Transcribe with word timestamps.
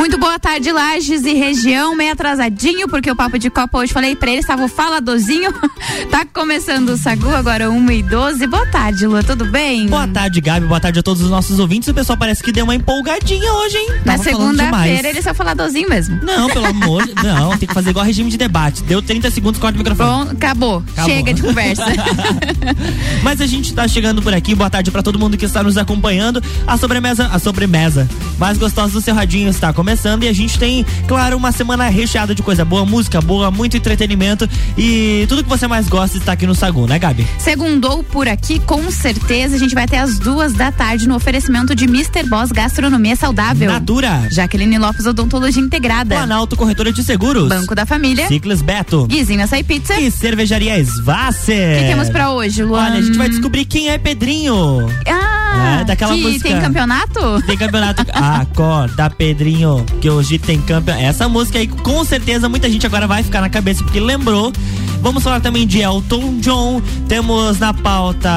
Muito 0.00 0.16
boa 0.16 0.38
tarde, 0.38 0.72
Lages 0.72 1.26
e 1.26 1.34
região, 1.34 1.94
meio 1.94 2.12
atrasadinho, 2.12 2.88
porque 2.88 3.10
o 3.10 3.14
Papo 3.14 3.38
de 3.38 3.50
Copa 3.50 3.76
hoje 3.76 3.92
falei 3.92 4.16
pra 4.16 4.30
ele, 4.30 4.40
estava 4.40 4.66
faladorzinho. 4.66 5.52
tá 6.10 6.24
começando 6.24 6.88
o 6.88 6.96
Sagu, 6.96 7.28
agora 7.28 7.70
1 7.70 7.90
e 7.90 8.02
12 8.02 8.46
Boa 8.46 8.64
tarde, 8.64 9.06
Lu, 9.06 9.22
tudo 9.22 9.44
bem? 9.44 9.86
Boa 9.88 10.08
tarde, 10.08 10.40
Gabi, 10.40 10.66
boa 10.66 10.80
tarde 10.80 11.00
a 11.00 11.02
todos 11.02 11.20
os 11.22 11.28
nossos 11.28 11.58
ouvintes. 11.58 11.86
O 11.90 11.92
pessoal 11.92 12.16
parece 12.16 12.42
que 12.42 12.50
deu 12.50 12.64
uma 12.64 12.74
empolgadinha 12.74 13.52
hoje, 13.52 13.76
hein? 13.76 13.88
Na 14.06 14.16
segunda-feira 14.16 15.06
ele 15.06 15.20
só 15.20 15.34
faladorzinho 15.34 15.90
mesmo. 15.90 16.18
Não, 16.22 16.48
pelo 16.48 16.64
amor 16.64 17.06
de 17.06 17.12
Não, 17.22 17.50
tem 17.58 17.68
que 17.68 17.74
fazer 17.74 17.90
igual 17.90 18.06
regime 18.06 18.30
de 18.30 18.38
debate. 18.38 18.82
Deu 18.84 19.02
30 19.02 19.30
segundos, 19.30 19.60
corta 19.60 19.74
o 19.74 19.78
microfone. 19.78 20.08
Bom, 20.08 20.30
acabou. 20.30 20.82
acabou. 20.94 21.14
Chega 21.14 21.34
de 21.34 21.42
conversa. 21.42 21.84
Mas 23.22 23.38
a 23.38 23.46
gente 23.46 23.74
tá 23.74 23.86
chegando 23.86 24.22
por 24.22 24.32
aqui. 24.32 24.54
Boa 24.54 24.70
tarde 24.70 24.90
para 24.90 25.02
todo 25.02 25.18
mundo 25.18 25.36
que 25.36 25.44
está 25.44 25.62
nos 25.62 25.76
acompanhando. 25.76 26.42
A 26.66 26.78
sobremesa, 26.78 27.26
a 27.26 27.38
sobremesa 27.38 28.08
mais 28.38 28.56
gostosa 28.56 28.94
do 28.94 29.02
seu 29.02 29.14
radinho 29.14 29.50
está 29.50 29.74
começando 29.74 29.89
começando 29.90 30.22
e 30.22 30.28
a 30.28 30.32
gente 30.32 30.56
tem, 30.56 30.86
claro, 31.08 31.36
uma 31.36 31.50
semana 31.50 31.88
recheada 31.88 32.32
de 32.32 32.44
coisa 32.44 32.64
boa, 32.64 32.86
música 32.86 33.20
boa, 33.20 33.50
muito 33.50 33.76
entretenimento 33.76 34.48
e 34.78 35.26
tudo 35.28 35.42
que 35.42 35.48
você 35.48 35.66
mais 35.66 35.88
gosta 35.88 36.16
está 36.16 36.32
aqui 36.32 36.46
no 36.46 36.54
Sagu, 36.54 36.86
né, 36.86 36.96
Gabi? 36.96 37.26
Segundou 37.38 38.04
por 38.04 38.28
aqui, 38.28 38.60
com 38.60 38.88
certeza. 38.92 39.56
A 39.56 39.58
gente 39.58 39.74
vai 39.74 39.84
até 39.84 39.98
as 39.98 40.16
duas 40.20 40.52
da 40.52 40.70
tarde 40.70 41.08
no 41.08 41.16
oferecimento 41.16 41.74
de 41.74 41.86
Mr. 41.86 42.22
Boss 42.28 42.52
Gastronomia 42.52 43.16
Saudável. 43.16 43.68
Natura. 43.68 44.28
Jaqueline 44.30 44.78
Lopes 44.78 45.06
Odontologia 45.06 45.60
Integrada. 45.60 46.14
Planalto 46.14 46.56
Corretora 46.56 46.92
de 46.92 47.02
Seguros. 47.02 47.48
Banco 47.48 47.74
da 47.74 47.84
Família. 47.84 48.28
Ciclis 48.28 48.62
Beto. 48.62 49.08
Guizinho 49.08 49.42
Açaí 49.42 49.64
Pizza. 49.64 49.98
E 49.98 50.08
Cervejaria 50.08 50.78
Svasser. 50.84 51.78
O 51.78 51.80
que 51.80 51.88
temos 51.88 52.10
pra 52.10 52.30
hoje, 52.30 52.62
Luan? 52.62 52.84
Olha, 52.84 52.98
a 52.98 53.02
gente 53.02 53.18
vai 53.18 53.28
descobrir 53.28 53.64
quem 53.64 53.90
é 53.90 53.98
Pedrinho. 53.98 54.86
Ah, 55.08 55.29
é, 55.54 55.84
daquela 55.84 56.14
que 56.14 56.22
música. 56.22 56.48
tem 56.48 56.60
campeonato? 56.60 57.42
Tem 57.46 57.56
campeonato. 57.56 58.04
Acorda, 58.12 59.10
Pedrinho 59.10 59.84
que 60.00 60.08
hoje 60.08 60.38
tem 60.38 60.60
campeão. 60.60 60.96
Essa 60.98 61.28
música 61.28 61.58
aí, 61.58 61.66
com 61.66 62.04
certeza, 62.04 62.48
muita 62.48 62.68
gente 62.70 62.86
agora 62.86 63.06
vai 63.06 63.22
ficar 63.22 63.40
na 63.40 63.48
cabeça 63.48 63.82
porque 63.82 64.00
lembrou. 64.00 64.52
Vamos 65.02 65.22
falar 65.22 65.40
também 65.40 65.66
de 65.66 65.80
Elton 65.80 66.38
John. 66.40 66.82
Temos 67.08 67.58
na 67.58 67.72
pauta. 67.72 68.30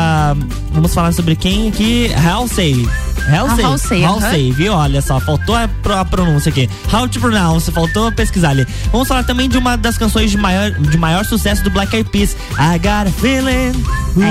Vamos 0.71 0.93
falar 0.93 1.11
sobre 1.11 1.35
quem 1.35 1.69
aqui? 1.69 2.11
Halsey. 2.13 2.87
Halsey. 3.29 3.63
Halsey, 3.63 4.03
Halsey, 4.03 4.49
uh 4.49 4.53
-huh. 4.53 4.53
viu? 4.53 4.73
Olha 4.73 5.01
só, 5.01 5.19
faltou 5.19 5.55
a, 5.55 5.69
a, 5.99 6.05
pronúncia 6.05 6.49
aqui. 6.49 6.69
How 6.91 7.07
to 7.07 7.19
pronounce, 7.19 7.71
faltou 7.71 8.11
pesquisar 8.11 8.49
ali. 8.49 8.67
Vamos 8.91 9.07
falar 9.07 9.23
também 9.23 9.47
de 9.47 9.57
uma 9.57 9.77
das 9.77 9.97
canções 9.97 10.31
de 10.31 10.37
maior, 10.37 10.71
de 10.71 10.97
maior 10.97 11.23
sucesso 11.25 11.63
do 11.63 11.69
Black 11.69 11.95
Eyed 11.95 12.09
Peas, 12.09 12.35
I 12.53 12.77
Got 12.79 13.07
a 13.07 13.11
Feeling. 13.19 13.71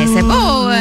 Essa 0.03 0.19
é 0.19 0.23
boa. 0.23 0.75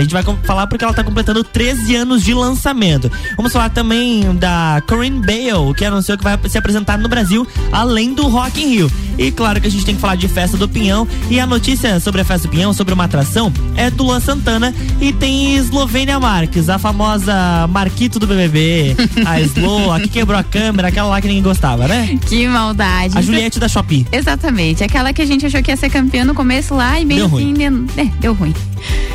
A 0.00 0.02
gente 0.02 0.12
vai 0.14 0.22
falar 0.44 0.66
porque 0.66 0.82
ela 0.82 0.94
tá 0.94 1.04
completando 1.04 1.44
13 1.44 1.94
anos 1.94 2.24
de 2.24 2.32
lançamento. 2.32 3.12
Vamos 3.36 3.52
falar 3.52 3.68
também 3.68 4.34
da 4.36 4.82
Corinne 4.88 5.20
Bale, 5.20 5.74
que 5.76 5.84
anunciou 5.84 6.16
que 6.16 6.24
vai 6.24 6.38
se 6.48 6.56
apresentar 6.56 6.98
no 6.98 7.06
Brasil, 7.06 7.46
além 7.70 8.14
do 8.14 8.26
Rock 8.26 8.62
in 8.62 8.68
Rio. 8.68 8.92
E 9.18 9.30
claro 9.30 9.60
que 9.60 9.66
a 9.66 9.70
gente 9.70 9.84
tem 9.84 9.94
que 9.94 10.00
falar 10.00 10.14
de 10.14 10.26
Festa 10.26 10.56
do 10.56 10.66
Pinhão. 10.66 11.06
E 11.28 11.38
a 11.38 11.46
notícia 11.46 12.00
sobre 12.00 12.22
a 12.22 12.24
Festa 12.24 12.48
do 12.48 12.50
Pinhão, 12.50 12.72
sobre 12.72 12.94
uma 12.94 13.04
atração, 13.04 13.52
é 13.76 13.90
do 13.90 14.04
Luan 14.04 14.20
Santana 14.20 14.74
e 14.98 15.12
tem 15.12 15.54
Eslovênia 15.56 16.18
Marques, 16.18 16.70
a 16.70 16.78
famosa 16.78 17.66
Marquito 17.68 18.18
do 18.18 18.26
BBB, 18.26 18.96
a 19.26 19.38
Slo, 19.44 19.92
a 19.92 20.00
que 20.00 20.08
quebrou 20.08 20.38
a 20.38 20.42
câmera, 20.42 20.88
aquela 20.88 21.10
lá 21.10 21.20
que 21.20 21.28
ninguém 21.28 21.42
gostava, 21.42 21.86
né? 21.86 22.18
Que 22.26 22.48
maldade. 22.48 23.18
A 23.18 23.20
Juliette 23.20 23.60
da 23.60 23.68
Shopee. 23.68 24.06
Exatamente, 24.10 24.82
aquela 24.82 25.12
que 25.12 25.20
a 25.20 25.26
gente 25.26 25.44
achou 25.44 25.62
que 25.62 25.70
ia 25.70 25.76
ser 25.76 25.90
campeã 25.90 26.24
no 26.24 26.34
começo 26.34 26.74
lá 26.74 26.98
e 26.98 27.04
bem 27.04 27.18
deu 27.18 27.26
assim, 27.26 27.52
ruim. 27.52 27.86
É, 27.98 28.04
deu 28.18 28.32
ruim. 28.32 28.54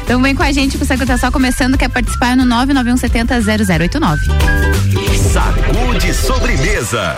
Então 0.04 0.22
vem 0.22 0.36
com 0.36 0.44
a 0.44 0.52
gente, 0.52 0.78
você 0.78 0.98
que 0.98 1.06
tá 1.06 1.18
só 1.18 1.32
começando, 1.32 1.78
quer 1.78 1.90
participar 1.90 2.36
no 2.38 2.46
99170 2.46 3.42
0089. 3.42 4.26
Sacude 5.32 6.14
sobremesa. 6.14 7.18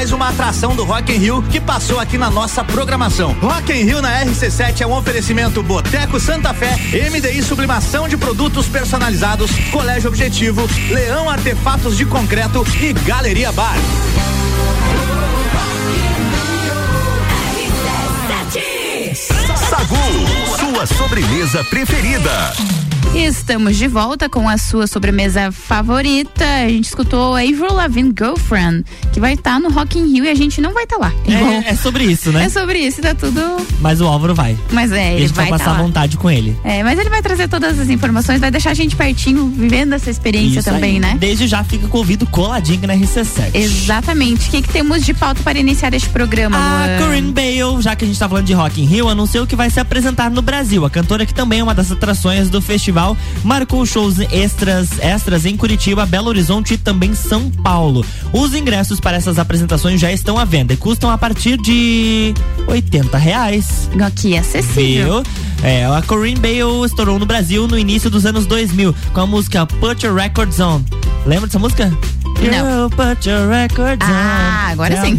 Mais 0.00 0.12
uma 0.12 0.30
atração 0.30 0.74
do 0.74 0.82
Rock 0.82 1.12
in 1.12 1.18
Rio 1.18 1.42
que 1.42 1.60
passou 1.60 2.00
aqui 2.00 2.16
na 2.16 2.30
nossa 2.30 2.64
programação. 2.64 3.34
Rock 3.34 3.70
in 3.70 3.84
Rio 3.84 4.00
na 4.00 4.24
RC7 4.24 4.80
é 4.80 4.86
um 4.86 4.96
oferecimento 4.96 5.62
Boteco 5.62 6.18
Santa 6.18 6.54
Fé, 6.54 6.74
MDI 7.10 7.42
Sublimação 7.42 8.08
de 8.08 8.16
Produtos 8.16 8.66
Personalizados, 8.66 9.50
Colégio 9.70 10.08
Objetivo, 10.08 10.66
Leão 10.88 11.28
Artefatos 11.28 11.98
de 11.98 12.06
Concreto 12.06 12.64
e 12.80 12.94
Galeria 12.94 13.52
Bar. 13.52 13.76
Sagu, 19.68 20.56
sua 20.58 20.86
sobremesa 20.86 21.62
preferida. 21.64 22.54
Estamos 23.14 23.76
de 23.76 23.88
volta 23.88 24.28
com 24.28 24.48
a 24.48 24.56
sua 24.56 24.86
sobremesa 24.86 25.50
favorita. 25.50 26.44
A 26.44 26.68
gente 26.68 26.84
escutou 26.84 27.34
Avril 27.34 27.72
Lavigne 27.72 28.14
Girlfriend, 28.16 28.84
que 29.20 29.22
vai 29.22 29.34
estar 29.34 29.52
tá 29.52 29.60
no 29.60 29.70
Rock 29.70 29.98
in 29.98 30.06
Rio 30.06 30.24
e 30.24 30.30
a 30.30 30.34
gente 30.34 30.60
não 30.60 30.72
vai 30.72 30.84
estar 30.84 30.96
tá 30.96 31.02
lá. 31.02 31.12
É, 31.26 31.70
é, 31.70 31.76
sobre 31.76 32.04
isso, 32.04 32.32
né? 32.32 32.40
É 32.46 32.48
sobre 32.48 32.78
isso, 32.78 33.02
tá 33.02 33.14
tudo. 33.14 33.40
Mas 33.80 34.00
o 34.00 34.06
Álvaro 34.06 34.34
vai. 34.34 34.58
Mas 34.72 34.90
é, 34.90 35.12
ele 35.12 35.16
a 35.16 35.26
gente 35.26 35.36
vai, 35.36 35.50
vai 35.50 35.58
passar 35.58 35.76
tá 35.76 35.82
vontade 35.82 36.16
com 36.16 36.30
ele. 36.30 36.56
É, 36.64 36.82
mas 36.82 36.98
ele 36.98 37.10
vai 37.10 37.20
trazer 37.20 37.48
todas 37.48 37.78
as 37.78 37.90
informações, 37.90 38.40
vai 38.40 38.50
deixar 38.50 38.70
a 38.70 38.74
gente 38.74 38.96
pertinho, 38.96 39.46
vivendo 39.46 39.92
essa 39.92 40.10
experiência 40.10 40.60
isso 40.60 40.70
também, 40.70 40.94
aí. 40.94 41.00
né? 41.00 41.16
Desde 41.20 41.46
já 41.46 41.62
fica 41.62 41.86
com 41.86 41.98
o 41.98 42.00
ouvido 42.00 42.26
coladinho 42.26 42.86
na 42.86 42.94
RC7. 42.94 43.54
Exatamente. 43.54 44.48
O 44.48 44.50
que, 44.50 44.62
que 44.62 44.70
temos 44.70 45.04
de 45.04 45.12
pauta 45.12 45.42
para 45.42 45.58
iniciar 45.58 45.92
este 45.92 46.08
programa? 46.08 46.56
A 46.56 46.98
Corinne 46.98 47.30
Bale, 47.30 47.82
já 47.82 47.94
que 47.94 48.04
a 48.04 48.08
gente 48.08 48.18
tá 48.18 48.28
falando 48.28 48.46
de 48.46 48.54
Rock 48.54 48.80
in 48.80 48.86
Rio, 48.86 49.08
anunciou 49.08 49.46
que 49.46 49.54
vai 49.54 49.68
se 49.68 49.78
apresentar 49.78 50.30
no 50.30 50.40
Brasil. 50.40 50.84
A 50.86 50.90
cantora 50.90 51.26
que 51.26 51.34
também 51.34 51.60
é 51.60 51.62
uma 51.62 51.74
das 51.74 51.92
atrações 51.92 52.48
do 52.48 52.62
festival 52.62 53.16
marcou 53.44 53.84
shows 53.84 54.18
extras, 54.32 54.98
extras 55.00 55.44
em 55.44 55.56
Curitiba, 55.56 56.06
Belo 56.06 56.28
Horizonte 56.28 56.74
e 56.74 56.78
também 56.78 57.14
São 57.14 57.50
Paulo. 57.50 58.04
Os 58.32 58.54
ingressos 58.54 58.98
para 58.98 59.09
essas 59.16 59.38
apresentações 59.38 60.00
já 60.00 60.12
estão 60.12 60.38
à 60.38 60.44
venda 60.44 60.72
e 60.72 60.76
custam 60.76 61.10
a 61.10 61.18
partir 61.18 61.56
de 61.56 62.34
80 62.66 63.16
reais. 63.18 63.88
Aqui 64.00 64.34
é 64.34 64.38
acessível. 64.38 65.22
Viu? 65.22 65.32
É, 65.62 65.84
a 65.86 66.02
Corinne 66.02 66.40
Bale 66.40 66.86
estourou 66.86 67.18
no 67.18 67.26
Brasil 67.26 67.66
no 67.68 67.78
início 67.78 68.08
dos 68.08 68.24
anos 68.24 68.46
2000 68.46 68.94
com 69.12 69.20
a 69.20 69.26
música 69.26 69.66
Put 69.66 70.04
Your 70.06 70.14
Records 70.14 70.58
On. 70.60 70.82
Lembra 71.26 71.46
dessa 71.46 71.58
música? 71.58 71.92
Não. 72.48 72.88
Ah, 74.02 74.68
agora 74.70 74.94
Tell 74.94 75.04
sim. 75.04 75.16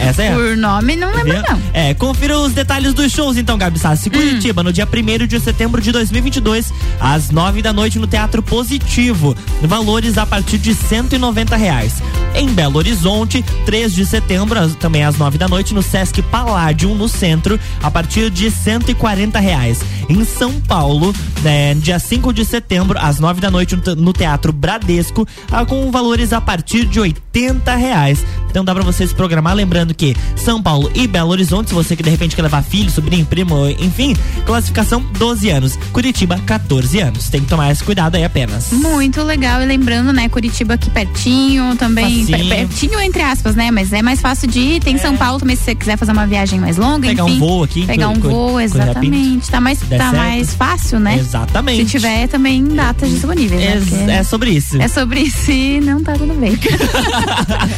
Essa 0.00 0.22
é. 0.22 0.34
Por 0.34 0.56
nome 0.56 0.96
não 0.96 1.14
lembro 1.14 1.42
não. 1.48 1.60
É, 1.72 1.94
confira 1.94 2.38
os 2.38 2.52
detalhes 2.52 2.92
dos 2.92 3.12
shows 3.12 3.36
então, 3.36 3.56
Gabi 3.56 3.78
Sassi. 3.78 4.10
Curitiba, 4.10 4.60
hum. 4.60 4.64
no 4.64 4.72
dia 4.72 4.86
1 4.86 5.26
de 5.26 5.40
setembro 5.40 5.80
de 5.80 5.92
2022, 5.92 6.72
às 7.00 7.30
9 7.30 7.62
da 7.62 7.72
noite 7.72 7.98
no 7.98 8.06
Teatro 8.06 8.42
Positivo. 8.42 9.36
Valores 9.62 10.18
a 10.18 10.26
partir 10.26 10.58
de 10.58 10.74
190 10.74 11.56
reais. 11.56 12.02
Em 12.34 12.48
Belo 12.48 12.78
Horizonte, 12.78 13.44
3 13.64 13.94
de 13.94 14.06
setembro, 14.06 14.68
também 14.76 15.04
às 15.04 15.16
9 15.16 15.38
da 15.38 15.48
noite, 15.48 15.74
no 15.74 15.82
Sesc 15.82 16.22
Palladium, 16.22 16.94
no 16.94 17.08
centro, 17.08 17.58
a 17.82 17.90
partir 17.90 18.30
de 18.30 18.50
140 18.50 19.38
reais. 19.38 19.80
Em 20.08 20.24
São 20.24 20.60
Paulo, 20.60 21.14
né, 21.42 21.74
dia 21.74 21.98
5 21.98 22.32
de 22.32 22.44
setembro, 22.44 22.98
às 23.00 23.18
9 23.18 23.40
da 23.40 23.50
noite, 23.50 23.76
no 23.96 24.12
Teatro 24.12 24.52
Bradesco, 24.52 25.26
com 25.66 25.90
valores 26.08 26.32
a 26.32 26.40
partir 26.40 26.86
de 26.86 26.98
80 26.98 27.74
reais. 27.76 28.24
Então 28.50 28.64
dá 28.64 28.74
pra 28.74 28.82
vocês 28.82 29.12
programar, 29.12 29.54
lembrando 29.54 29.94
que 29.94 30.16
São 30.34 30.62
Paulo 30.62 30.90
e 30.94 31.06
Belo 31.06 31.30
Horizonte, 31.30 31.68
se 31.68 31.74
você 31.74 31.94
que 31.94 32.02
de 32.02 32.08
repente 32.08 32.34
quer 32.34 32.40
levar 32.40 32.62
filho, 32.62 32.90
sobrinho, 32.90 33.26
primo, 33.26 33.68
enfim, 33.78 34.16
classificação 34.46 35.04
12 35.18 35.50
anos. 35.50 35.78
Curitiba, 35.92 36.38
14 36.46 36.98
anos. 37.00 37.28
Tem 37.28 37.42
que 37.42 37.46
tomar 37.46 37.70
esse 37.70 37.84
cuidado 37.84 38.14
aí 38.14 38.24
apenas. 38.24 38.72
Muito 38.72 39.22
legal. 39.22 39.60
E 39.60 39.66
lembrando, 39.66 40.12
né, 40.12 40.30
Curitiba 40.30 40.74
aqui 40.74 40.88
pertinho, 40.88 41.76
também. 41.76 42.24
Pertinho, 42.24 42.98
entre 43.00 43.22
aspas, 43.22 43.54
né? 43.54 43.70
Mas 43.70 43.92
é 43.92 44.00
mais 44.00 44.20
fácil 44.20 44.48
de 44.48 44.58
ir. 44.58 44.80
Tem 44.80 44.94
é. 44.94 44.98
São 44.98 45.14
Paulo 45.14 45.38
também, 45.38 45.56
se 45.56 45.64
você 45.64 45.74
quiser 45.74 45.98
fazer 45.98 46.12
uma 46.12 46.26
viagem 46.26 46.58
mais 46.58 46.78
longa. 46.78 47.06
Pegar 47.06 47.24
enfim, 47.24 47.36
um 47.36 47.38
voo 47.38 47.64
aqui. 47.64 47.86
Pegar 47.86 48.08
um 48.08 48.18
voo, 48.18 48.58
exatamente. 48.58 49.50
Tá 49.50 49.60
mais, 49.60 49.78
tá 49.80 50.12
mais 50.12 50.54
fácil, 50.54 50.98
né? 50.98 51.18
Exatamente. 51.18 51.84
Se 51.84 51.98
tiver 51.98 52.28
também 52.28 52.64
datas 52.64 53.10
disponíveis. 53.10 53.92
É, 53.92 54.06
né? 54.06 54.16
é 54.18 54.22
sobre 54.22 54.50
isso. 54.50 54.80
É 54.80 54.88
sobre 54.88 55.20
isso 55.20 55.50
e 55.50 55.80
não 55.80 55.97
tá 56.02 56.14
tudo 56.14 56.34
bem. 56.34 56.58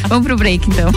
Vamos 0.07 0.25
pro 0.25 0.35
break 0.35 0.69
então. 0.69 0.91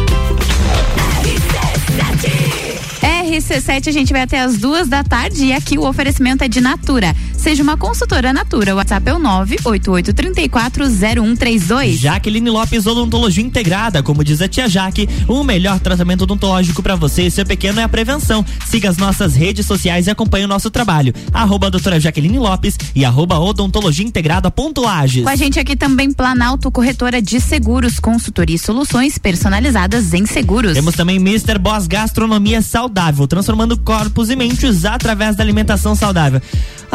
RC7 3.02 3.88
a 3.88 3.92
gente 3.92 4.12
vai 4.12 4.22
até 4.22 4.40
as 4.40 4.58
duas 4.58 4.88
da 4.88 5.02
tarde 5.02 5.46
e 5.46 5.52
aqui 5.52 5.76
o 5.78 5.86
oferecimento 5.86 6.44
é 6.44 6.48
de 6.48 6.60
Natura. 6.60 7.14
Seja 7.44 7.62
uma 7.62 7.76
consultora 7.76 8.32
Natura. 8.32 8.72
O 8.72 8.78
WhatsApp 8.78 9.10
é 9.10 9.12
o 9.12 9.18
988340132. 9.18 11.98
Jaqueline 11.98 12.48
Lopes 12.48 12.86
Odontologia 12.86 13.44
Integrada. 13.44 14.02
Como 14.02 14.24
diz 14.24 14.40
a 14.40 14.48
tia 14.48 14.66
Jaque, 14.66 15.06
o 15.28 15.44
melhor 15.44 15.78
tratamento 15.78 16.22
odontológico 16.22 16.82
para 16.82 16.96
você 16.96 17.26
e 17.26 17.30
seu 17.30 17.44
pequeno 17.44 17.80
é 17.80 17.82
a 17.82 17.88
prevenção. 17.88 18.42
Siga 18.66 18.88
as 18.88 18.96
nossas 18.96 19.34
redes 19.34 19.66
sociais 19.66 20.06
e 20.06 20.10
acompanhe 20.10 20.46
o 20.46 20.48
nosso 20.48 20.70
trabalho. 20.70 21.12
Arroba 21.34 21.70
doutora 21.70 22.00
Jaqueline 22.00 22.38
Lopes 22.38 22.78
e 22.94 23.04
arroba 23.04 23.38
odontologia 23.38 24.06
integrada 24.06 24.50
ponto 24.50 24.80
Lages. 24.80 25.24
Com 25.24 25.28
a 25.28 25.36
gente 25.36 25.60
aqui 25.60 25.76
também 25.76 26.10
Planalto 26.10 26.70
Corretora 26.70 27.20
de 27.20 27.38
Seguros, 27.42 28.00
consultoria 28.00 28.56
e 28.56 28.58
soluções 28.58 29.18
personalizadas 29.18 30.14
em 30.14 30.24
seguros. 30.24 30.72
Temos 30.72 30.94
também 30.94 31.16
Mr. 31.16 31.58
Boss 31.58 31.86
Gastronomia 31.86 32.62
Saudável, 32.62 33.26
transformando 33.26 33.76
corpos 33.76 34.30
e 34.30 34.36
mentes 34.36 34.86
através 34.86 35.36
da 35.36 35.44
alimentação 35.44 35.94
saudável. 35.94 36.40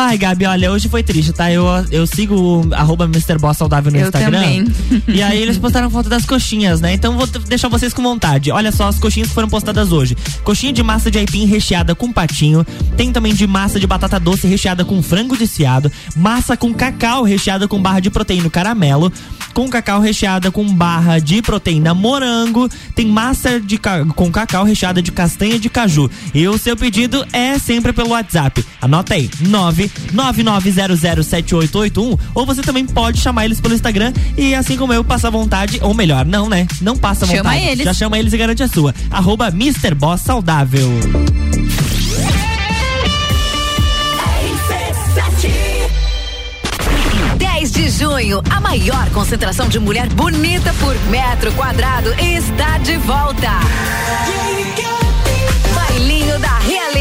Ai, 0.02 0.18
Gabi, 0.18 0.39
olha, 0.46 0.72
hoje 0.72 0.88
foi 0.88 1.04
triste, 1.04 1.34
tá? 1.34 1.52
Eu, 1.52 1.66
eu 1.92 2.06
sigo 2.08 2.36
o 2.36 2.74
arroba 2.74 3.06
Mr. 3.06 3.38
Boss 3.38 3.58
Saudável 3.58 3.92
no 3.92 3.98
eu 3.98 4.06
Instagram. 4.06 4.42
Também. 4.42 4.68
E 5.08 5.22
aí 5.24 5.42
eles 5.42 5.58
postaram 5.58 5.90
foto 5.90 6.08
das 6.08 6.26
coxinhas, 6.26 6.82
né? 6.82 6.94
Então 6.94 7.18
vou 7.18 7.26
deixar 7.26 7.68
vocês 7.68 7.94
com 7.94 8.02
vontade. 8.02 8.52
Olha 8.52 8.72
só 8.72 8.88
as 8.88 9.00
coxinhas 9.00 9.30
que 9.30 9.34
foram 9.34 9.50
postadas 9.50 9.92
hoje. 9.92 10.16
Coxinha 10.44 10.72
de 10.72 10.84
massa 10.84 11.10
de 11.10 11.18
aipim 11.18 11.46
recheada 11.46 11.96
com 11.96 12.12
patinho. 12.12 12.66
Tem 12.96 13.12
também 13.12 13.34
de 13.34 13.46
massa 13.48 13.80
de 13.80 13.88
batata 13.88 14.20
doce 14.20 14.48
recheada 14.48 14.86
com 14.86 15.02
frango 15.02 15.36
desfiado. 15.36 15.92
Massa 16.16 16.56
com 16.56 16.74
cacau 16.74 17.24
recheada 17.24 17.68
com 17.68 17.82
barra 17.82 18.00
de 18.00 18.10
proteína 18.10 18.50
caramelo. 18.50 19.12
Com 19.54 19.68
cacau 19.68 20.00
recheada 20.00 20.52
com 20.52 20.64
barra 20.74 21.20
de 21.20 21.42
proteína 21.42 21.94
morango. 21.94 22.70
Tem 22.94 23.08
massa 23.08 23.60
de 23.60 23.78
ca... 23.78 24.06
com 24.06 24.32
cacau 24.32 24.64
recheada 24.64 25.02
de 25.02 25.12
castanha 25.12 25.60
de 25.60 25.70
caju. 25.70 26.10
E 26.34 26.48
o 26.48 26.58
seu 26.58 26.78
pedido 26.78 27.26
é 27.34 27.58
sempre 27.58 27.92
pelo 27.92 28.10
WhatsApp. 28.10 28.64
Anota 28.82 29.16
aí, 29.16 29.30
9 29.42 29.92
99007881 30.38 32.20
ou 32.34 32.46
você 32.46 32.62
também 32.62 32.86
pode 32.86 33.20
chamar 33.20 33.46
eles 33.46 33.60
pelo 33.60 33.74
Instagram 33.74 34.14
e 34.38 34.54
assim 34.56 34.78
como 34.78 34.94
eu, 34.94 35.04
passa 35.04 35.30
vontade, 35.30 35.80
ou 35.82 35.94
melhor, 35.94 36.26
não, 36.26 36.50
né? 36.50 36.68
Não 36.82 36.98
passa 36.98 37.26
chama 37.26 37.44
vontade. 37.44 37.66
Eles. 37.66 37.86
Já 37.86 37.94
chama 37.94 38.20
eles 38.20 38.34
e 38.34 38.38
garante 38.38 38.64
a 38.64 38.68
sua. 38.68 38.94
Arroba 39.10 39.48
Mr. 39.48 39.94
Boss 39.96 40.22
Saudável. 40.22 40.90
10 47.38 47.72
de 47.72 47.90
junho, 47.90 48.42
a 48.50 48.60
maior 48.60 49.10
concentração 49.10 49.68
de 49.68 49.80
mulher 49.80 50.08
bonita 50.10 50.74
por 50.80 50.96
metro 51.10 51.52
quadrado 51.54 52.10
está 52.20 52.78
de 52.78 52.96
volta. 52.98 53.50
Bailinho 54.26 54.49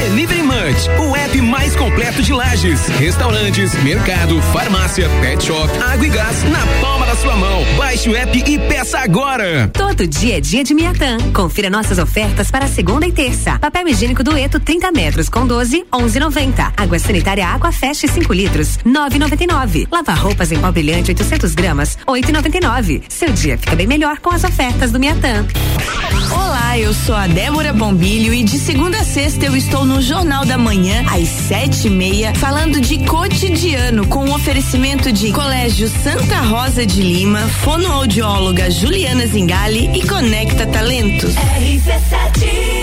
Delivery 0.00 0.42
Munch, 0.42 0.88
o 0.98 1.14
app 1.14 1.38
mais 1.42 1.76
completo 1.76 2.22
de 2.22 2.32
lajes, 2.32 2.88
restaurantes, 2.88 3.74
mercado, 3.84 4.40
farmácia, 4.44 5.10
pet 5.20 5.44
shop, 5.44 5.68
água 5.78 6.06
e 6.06 6.08
gás 6.08 6.42
na 6.44 6.66
palma 6.80 6.99
da 7.10 7.16
sua 7.16 7.36
mão. 7.36 7.64
Baixe 7.76 8.08
o 8.08 8.14
app 8.14 8.38
e 8.38 8.56
peça 8.56 9.00
agora. 9.00 9.68
Todo 9.72 10.06
dia 10.06 10.36
é 10.36 10.40
dia 10.40 10.62
de 10.62 10.72
Miatã. 10.72 11.18
Confira 11.32 11.68
nossas 11.68 11.98
ofertas 11.98 12.52
para 12.52 12.68
segunda 12.68 13.04
e 13.04 13.10
terça. 13.10 13.58
Papel 13.58 13.88
higiênico 13.88 14.22
dueto 14.22 14.60
30 14.60 14.92
metros 14.92 15.28
com 15.28 15.44
12, 15.44 15.86
11,90. 15.92 16.72
Água 16.76 16.98
sanitária 17.00 17.48
Água 17.48 17.72
Fest 17.72 18.06
5 18.06 18.32
litros, 18.32 18.78
9,99. 18.86 19.88
Lava 19.90 20.14
roupas 20.14 20.52
em 20.52 20.60
pó 20.60 20.70
brilhante 20.70 21.10
800 21.10 21.52
gramas, 21.52 21.98
8,99. 22.06 23.02
Seu 23.08 23.32
dia 23.32 23.58
fica 23.58 23.74
bem 23.74 23.88
melhor 23.88 24.20
com 24.20 24.30
as 24.30 24.44
ofertas 24.44 24.92
do 24.92 25.00
Miatã. 25.00 25.44
Olá, 26.30 26.78
eu 26.78 26.94
sou 26.94 27.16
a 27.16 27.26
Débora 27.26 27.72
Bombilho 27.72 28.32
e 28.32 28.44
de 28.44 28.56
segunda 28.56 28.98
a 28.98 29.04
sexta 29.04 29.46
eu 29.46 29.56
estou 29.56 29.84
no 29.84 30.00
Jornal 30.00 30.46
da 30.46 30.56
Manhã, 30.56 31.04
às 31.10 31.26
sete 31.28 31.88
e 31.88 31.90
meia, 31.90 32.32
falando 32.36 32.80
de 32.80 33.04
cotidiano, 33.04 34.06
com 34.06 34.20
o 34.20 34.28
um 34.28 34.34
oferecimento 34.34 35.10
de 35.10 35.32
Colégio 35.32 35.88
Santa 35.88 36.36
Rosa 36.42 36.86
de 36.86 36.99
Lima, 37.00 37.48
fonoaudióloga 37.48 38.70
Juliana 38.70 39.26
Zingali 39.26 39.90
e 39.98 40.06
Conecta 40.06 40.66
Talentos. 40.66 41.34
RC7 41.34 42.80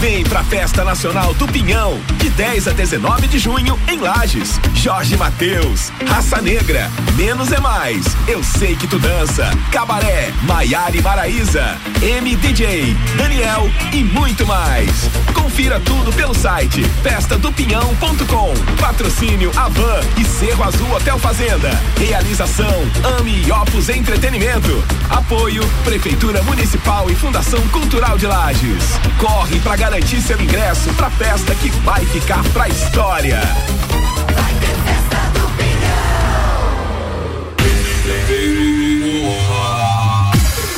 Vem 0.00 0.13
pra 0.28 0.42
Festa 0.44 0.84
Nacional 0.84 1.34
do 1.34 1.46
Pinhão, 1.46 2.00
de 2.16 2.30
10 2.30 2.68
a 2.68 2.72
19 2.72 3.28
de 3.28 3.38
junho, 3.38 3.78
em 3.88 3.98
Lages. 3.98 4.60
Jorge 4.74 5.16
Mateus, 5.16 5.90
Raça 6.06 6.40
Negra, 6.40 6.90
Menos 7.16 7.52
é 7.52 7.60
Mais, 7.60 8.04
Eu 8.26 8.42
Sei 8.42 8.76
Que 8.76 8.86
Tu 8.86 8.98
Dança, 8.98 9.50
Cabaré, 9.70 10.32
Maiara 10.42 10.96
e 10.96 11.02
Maraíza, 11.02 11.76
MDJ, 12.00 12.96
Daniel 13.16 13.70
e 13.92 14.02
muito 14.02 14.46
mais. 14.46 14.90
Confira 15.32 15.78
tudo 15.80 16.12
pelo 16.12 16.34
site 16.34 16.82
festadopinhão.com. 17.02 18.54
Patrocínio 18.80 19.50
Avan 19.56 20.00
e 20.18 20.24
Cerro 20.24 20.64
Azul 20.64 20.90
Hotel 20.92 21.18
Fazenda. 21.18 21.70
Realização 21.96 22.82
Ame 23.18 23.44
e 23.46 23.52
Opus 23.52 23.88
Entretenimento. 23.88 24.82
Apoio 25.08 25.62
Prefeitura 25.84 26.42
Municipal 26.42 27.10
e 27.10 27.14
Fundação 27.14 27.60
Cultural 27.68 28.18
de 28.18 28.26
Lages. 28.26 28.98
Corre 29.18 29.60
pra 29.60 29.76
garantir 29.76 30.13
garantir 30.14 30.22
seu 30.22 30.40
ingresso 30.40 30.92
pra 30.94 31.10
festa 31.10 31.54
que 31.56 31.68
vai 31.80 32.04
ficar 32.06 32.42
pra 32.50 32.68
história. 32.68 33.40
Vai 33.40 34.54
ter 34.60 34.76
festa 34.84 35.16
do 35.38 35.44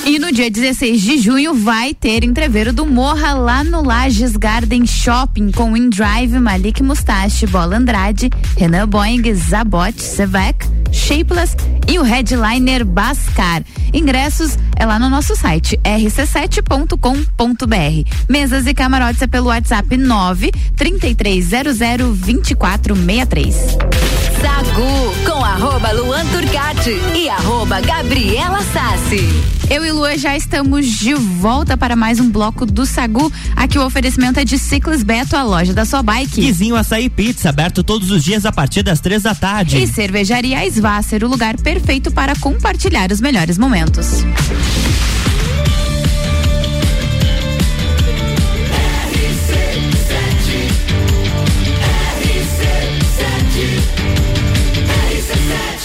E 0.09 0.19
no 0.19 0.33
dia 0.33 0.50
16 0.50 1.02
de 1.02 1.19
junho 1.19 1.55
vai 1.55 1.93
ter 1.93 2.25
entreveiro 2.25 2.73
do 2.73 2.87
Morra 2.87 3.35
lá 3.35 3.62
no 3.64 3.83
Lages 3.83 4.37
Garden 4.37 4.87
Shopping 4.87 5.50
com 5.50 5.76
InDrive, 5.76 6.38
Malik 6.38 6.83
Mustache, 6.83 7.47
Bola 7.47 7.76
Andrade, 7.76 8.31
Renan 8.57 8.88
Boeing, 8.88 9.35
Zabot, 9.35 10.00
Sevec, 10.00 10.66
Shapeless 11.06 11.54
e 11.86 12.00
o 12.00 12.02
headliner 12.02 12.84
Bascar. 12.84 13.62
Ingressos 13.94 14.58
é 14.75 14.84
lá 14.84 14.98
no 14.98 15.08
nosso 15.08 15.36
site 15.36 15.78
rc7.com.br. 15.84 18.10
Mesas 18.28 18.66
e 18.66 18.75
camarotes 18.75 19.22
é 19.22 19.28
pelo 19.28 19.46
WhatsApp 19.46 19.96
9 19.96 20.50
3300 20.75 21.78
2463. 21.78 23.54
Sagu 24.40 25.14
com 25.25 25.45
arroba 25.45 25.93
Luan 25.93 26.25
Turcati 26.26 27.00
e 27.14 27.28
arroba 27.28 27.81
Gabriela 27.81 28.62
Sassi. 28.73 29.26
Eu 29.71 29.85
e 29.85 29.90
Luan 29.90 30.16
já 30.16 30.37
estamos 30.37 30.87
de 30.87 31.14
volta 31.14 31.76
para 31.76 31.97
mais 31.97 32.21
um 32.21 32.31
bloco 32.31 32.66
do 32.66 32.85
Sagu. 32.85 33.33
Aqui 33.55 33.78
o 33.78 33.85
oferecimento 33.85 34.38
é 34.38 34.45
de 34.45 34.59
Ciclis 34.59 35.02
Beto, 35.02 35.37
a 35.37 35.43
loja 35.43 35.73
da 35.73 35.85
sua 35.85 36.02
bike. 36.02 36.40
Vizinho 36.40 36.76
Açaí 36.76 37.09
Pizza, 37.09 37.49
aberto 37.49 37.83
todos 37.83 38.11
os 38.11 38.23
dias 38.23 38.45
a 38.45 38.52
partir 38.52 38.83
das 38.83 39.00
três 39.00 39.23
da 39.23 39.35
tarde. 39.35 39.78
E 39.78 39.87
Cervejaria 39.87 40.64
Svasser, 40.66 41.25
o 41.25 41.28
lugar 41.28 41.57
perfeito 41.57 42.11
para 42.11 42.37
compartilhar 42.37 43.11
os 43.11 43.21
melhores 43.21 43.59
momentos. 43.59 44.25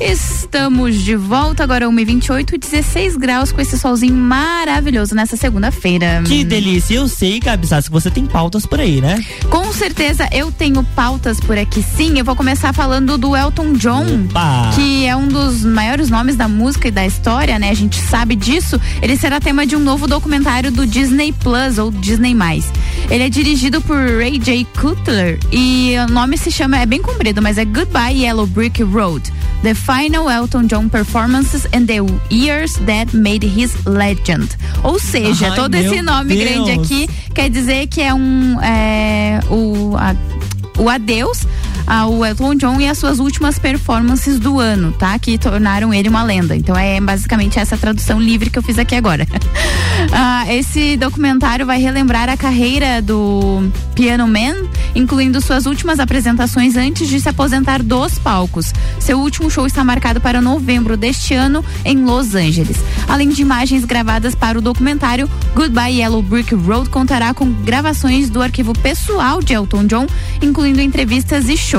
Estamos 0.00 0.96
de 1.02 1.16
volta 1.16 1.62
agora 1.62 1.86
1h28, 1.86 2.58
16 2.58 3.16
graus 3.16 3.50
com 3.50 3.60
esse 3.60 3.78
solzinho 3.78 4.14
maravilhoso 4.14 5.14
nessa 5.14 5.36
segunda-feira. 5.36 6.22
Que 6.26 6.44
delícia! 6.44 6.94
Eu 6.94 7.08
sei, 7.08 7.40
Gabi 7.40 7.66
que 7.66 7.90
você 7.90 8.10
tem 8.10 8.26
pautas 8.26 8.64
por 8.64 8.80
aí, 8.80 9.00
né? 9.00 9.24
Com 9.50 9.72
certeza 9.72 10.28
eu 10.32 10.52
tenho 10.52 10.82
pautas 10.94 11.40
por 11.40 11.58
aqui 11.58 11.82
sim. 11.82 12.18
Eu 12.18 12.24
vou 12.24 12.36
começar 12.36 12.72
falando 12.72 13.18
do 13.18 13.36
Elton 13.36 13.72
John, 13.74 14.04
Opa. 14.26 14.70
que 14.74 15.06
é 15.06 15.16
um 15.16 15.26
dos 15.26 15.64
maiores 15.64 16.10
nomes 16.10 16.36
da 16.36 16.46
música 16.46 16.88
e 16.88 16.90
da 16.90 17.04
história, 17.06 17.58
né? 17.58 17.70
A 17.70 17.74
gente 17.74 17.96
sabe 17.96 18.36
disso. 18.36 18.80
Ele 19.02 19.16
será 19.16 19.40
tema 19.40 19.66
de 19.66 19.74
um 19.74 19.80
novo 19.80 20.06
documentário 20.06 20.70
do 20.70 20.86
Disney 20.86 21.32
Plus 21.32 21.78
ou 21.78 21.90
Disney+. 21.90 22.36
Ele 23.10 23.24
é 23.24 23.28
dirigido 23.28 23.80
por 23.80 23.96
Ray 23.96 24.38
J. 24.38 24.66
Cutler 24.80 25.38
e 25.52 25.94
o 26.06 26.12
nome 26.12 26.36
se 26.38 26.50
chama, 26.50 26.78
é 26.78 26.86
bem 26.86 27.02
comprido, 27.02 27.42
mas 27.42 27.58
é 27.58 27.64
Goodbye 27.64 28.22
Yellow 28.22 28.46
Brick 28.46 28.82
Road. 28.82 29.32
The 29.62 29.74
Final 29.86 30.28
Elton 30.28 30.66
John 30.68 30.88
Performances 30.88 31.64
and 31.72 31.86
the 31.86 32.00
Years 32.28 32.74
That 32.86 33.14
Made 33.16 33.44
His 33.46 33.72
Legend. 33.86 34.48
Ou 34.82 34.98
seja, 34.98 35.50
Ai, 35.50 35.54
todo 35.56 35.74
esse 35.76 36.02
nome 36.02 36.34
Deus. 36.34 36.44
grande 36.66 36.70
aqui 36.72 37.08
quer 37.32 37.48
dizer 37.48 37.86
que 37.86 38.02
é 38.02 38.12
um 38.12 38.60
é, 38.60 39.38
o, 39.48 39.96
a- 39.96 40.16
o 40.82 40.88
adeus 40.90 41.46
ao 41.86 42.24
Elton 42.24 42.54
John 42.56 42.80
e 42.80 42.88
as 42.88 42.98
suas 42.98 43.18
últimas 43.18 43.58
performances 43.58 44.38
do 44.38 44.58
ano, 44.58 44.92
tá? 44.92 45.18
Que 45.18 45.38
tornaram 45.38 45.94
ele 45.94 46.08
uma 46.08 46.22
lenda. 46.22 46.56
Então 46.56 46.76
é 46.76 47.00
basicamente 47.00 47.58
essa 47.58 47.76
tradução 47.76 48.20
livre 48.20 48.50
que 48.50 48.58
eu 48.58 48.62
fiz 48.62 48.78
aqui 48.78 48.94
agora. 48.94 49.26
Ah, 50.12 50.44
esse 50.52 50.94
documentário 50.98 51.64
vai 51.64 51.80
relembrar 51.80 52.28
a 52.28 52.36
carreira 52.36 53.00
do 53.00 53.66
Piano 53.94 54.26
Man, 54.26 54.68
incluindo 54.94 55.40
suas 55.40 55.64
últimas 55.64 55.98
apresentações 55.98 56.76
antes 56.76 57.08
de 57.08 57.18
se 57.18 57.28
aposentar 57.28 57.82
dos 57.82 58.18
palcos. 58.18 58.74
Seu 59.00 59.18
último 59.18 59.50
show 59.50 59.66
está 59.66 59.82
marcado 59.82 60.20
para 60.20 60.40
novembro 60.40 60.98
deste 60.98 61.32
ano 61.32 61.64
em 61.82 62.04
Los 62.04 62.34
Angeles. 62.34 62.76
Além 63.08 63.30
de 63.30 63.40
imagens 63.40 63.86
gravadas 63.86 64.34
para 64.34 64.58
o 64.58 64.62
documentário, 64.62 65.30
Goodbye 65.54 66.00
Yellow 66.00 66.22
Brick 66.22 66.54
Road 66.54 66.90
contará 66.90 67.32
com 67.32 67.50
gravações 67.50 68.28
do 68.28 68.42
arquivo 68.42 68.74
pessoal 68.74 69.40
de 69.40 69.54
Elton 69.54 69.86
John, 69.86 70.06
incluindo 70.42 70.82
entrevistas 70.82 71.48
e 71.48 71.56
shows. 71.56 71.75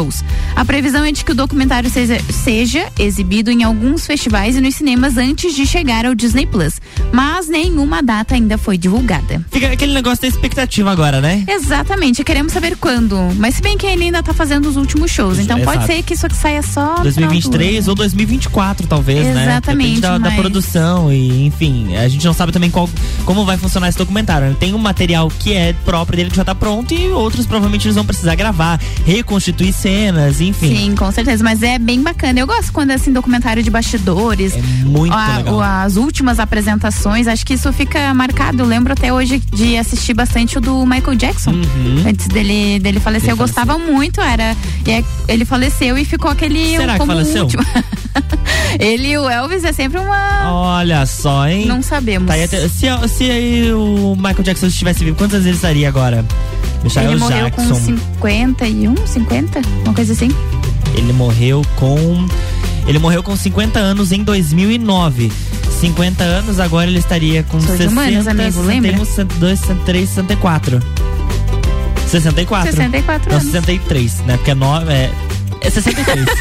A 0.55 0.63
previsão 0.63 1.03
é 1.03 1.11
de 1.11 1.25
que 1.25 1.31
o 1.31 1.35
documentário 1.35 1.89
seja, 1.89 2.19
seja 2.29 2.87
exibido 2.99 3.49
em 3.49 3.63
alguns 3.63 4.05
festivais 4.05 4.55
e 4.55 4.61
nos 4.61 4.75
cinemas 4.75 5.17
antes 5.17 5.55
de 5.55 5.65
chegar 5.65 6.05
ao 6.05 6.13
Disney 6.13 6.45
Plus, 6.45 6.79
mas 7.11 7.47
nenhuma 7.47 8.03
data 8.03 8.35
ainda 8.35 8.57
foi 8.59 8.77
divulgada. 8.77 9.43
Fica 9.51 9.71
aquele 9.71 9.93
negócio 9.93 10.21
da 10.21 10.27
expectativa 10.27 10.91
agora, 10.91 11.19
né? 11.19 11.43
Exatamente, 11.47 12.23
queremos 12.23 12.53
saber 12.53 12.77
quando. 12.77 13.17
Mas 13.37 13.55
se 13.55 13.61
bem 13.61 13.75
que 13.75 13.87
ele 13.87 14.03
ainda 14.03 14.21
tá 14.21 14.33
fazendo 14.35 14.67
os 14.69 14.75
últimos 14.77 15.09
shows, 15.09 15.39
então 15.39 15.59
pode 15.61 15.77
Exato. 15.83 15.93
ser 15.93 16.03
que 16.03 16.13
isso 16.13 16.25
aqui 16.27 16.35
saia 16.37 16.61
só. 16.61 16.97
no 16.97 17.03
2023 17.03 17.87
ou 17.87 17.95
2024, 17.95 18.85
talvez, 18.87 19.25
né? 19.33 19.43
Exatamente, 19.45 19.99
da, 20.01 20.17
da 20.19 20.29
mas- 20.29 20.35
produção 20.39 21.11
e, 21.11 21.45
enfim, 21.47 21.95
a 21.95 22.07
gente 22.07 22.23
não 22.23 22.33
sabe 22.33 22.51
também 22.51 22.69
qual, 22.69 22.87
como 23.25 23.43
vai 23.45 23.57
funcionar 23.57 23.89
esse 23.89 23.97
documentário. 23.97 24.49
né? 24.49 24.55
Tem 24.59 24.73
um 24.75 24.77
material 24.77 25.27
que 25.39 25.53
é 25.53 25.73
próprio 25.85 26.17
dele 26.17 26.29
que 26.29 26.35
já 26.35 26.45
tá 26.45 26.53
pronto 26.53 26.93
e 26.93 27.09
outros 27.09 27.45
provavelmente 27.47 27.87
eles 27.87 27.95
vão 27.95 28.05
precisar 28.05 28.35
gravar, 28.35 28.79
reconstituir 29.05 29.73
cenas, 29.87 30.41
enfim. 30.41 30.75
Sim, 30.75 30.95
com 30.95 31.09
certeza. 31.11 31.41
Mas 31.43 31.63
é 31.63 31.79
bem 31.79 32.01
bacana. 32.01 32.39
Eu 32.39 32.45
gosto 32.47 32.73
quando 32.73 32.91
é 32.91 32.95
assim, 32.95 33.13
documentário 33.13 33.63
de 33.63 33.69
bastidores. 33.69 34.53
É 34.53 34.61
muito 34.83 35.13
a- 35.13 35.37
legal. 35.37 35.55
o- 35.55 35.61
as 35.61 35.95
últimas 35.95 36.39
apresentações, 36.39 37.25
acho 37.27 37.45
que 37.45 37.53
isso 37.53 37.71
fica 37.71 38.13
marcado. 38.13 38.61
Eu 38.63 38.65
lembro 38.67 38.91
até 38.91 39.13
hoje 39.13 39.39
de 39.39 39.77
assistir 39.77 40.13
bastante 40.13 40.57
o 40.57 40.61
do 40.61 40.85
Michael 40.85 41.15
Jackson. 41.15 41.51
Uhum. 41.51 42.03
Antes 42.05 42.27
dele, 42.27 42.79
dele 42.79 42.99
falecer. 42.99 43.27
Ele 43.29 43.33
eu 43.33 43.37
gostava 43.37 43.77
muito, 43.77 44.19
era. 44.21 44.55
e 44.85 44.91
é- 44.91 45.03
ele 45.27 45.45
faleceu 45.45 45.97
e 45.97 46.03
ficou 46.03 46.29
aquele. 46.29 46.75
Será 46.77 46.99
que 46.99 47.05
faleceu? 47.05 47.47
ele 48.79 49.09
e 49.09 49.17
o 49.17 49.29
Elvis 49.29 49.63
é 49.63 49.73
sempre 49.73 49.99
uma. 49.99 50.51
Olha 50.51 51.05
só, 51.05 51.47
hein? 51.47 51.65
Não 51.65 51.81
sabemos. 51.81 52.27
Tá 52.27 52.35
até- 52.41 52.67
se, 52.67 52.85
se 53.07 53.29
aí 53.31 53.71
o 53.73 54.15
Michael 54.15 54.43
Jackson 54.43 54.67
estivesse 54.67 55.03
vivo, 55.03 55.17
quantos 55.17 55.35
anos 55.35 55.47
ele 55.47 55.55
estaria 55.55 55.87
agora? 55.87 56.25
Michael 56.83 57.11
ele 57.11 57.19
morreu 57.19 57.45
Jackson. 57.45 57.67
com 57.69 57.75
51, 57.75 59.07
50? 59.07 59.61
Uma 59.85 59.93
coisa 59.93 60.13
assim. 60.13 60.29
Ele 60.95 61.13
morreu 61.13 61.61
com. 61.75 62.27
Ele 62.87 62.99
morreu 62.99 63.21
com 63.21 63.35
50 63.35 63.79
anos 63.79 64.11
em 64.11 64.23
2009. 64.23 65.31
50 65.81 66.23
anos, 66.23 66.59
agora 66.59 66.89
ele 66.89 66.99
estaria 66.99 67.43
com 67.43 67.59
Sou 67.59 67.75
de 67.75 67.83
60, 67.83 67.91
humanas, 67.91 68.27
amigo, 68.27 68.61
lembra? 68.61 68.91
61, 68.91 69.05
62, 69.05 69.59
63, 69.59 70.09
64. 70.09 70.79
64? 72.07 72.71
64 72.71 73.29
Não, 73.29 73.37
anos. 73.37 73.51
63, 73.51 74.13
né? 74.25 74.37
Porque 74.37 74.51
é 74.51 74.55
9. 74.55 74.91
É, 74.91 75.11
é 75.61 75.69
63. 75.69 76.25
eu 76.27 76.35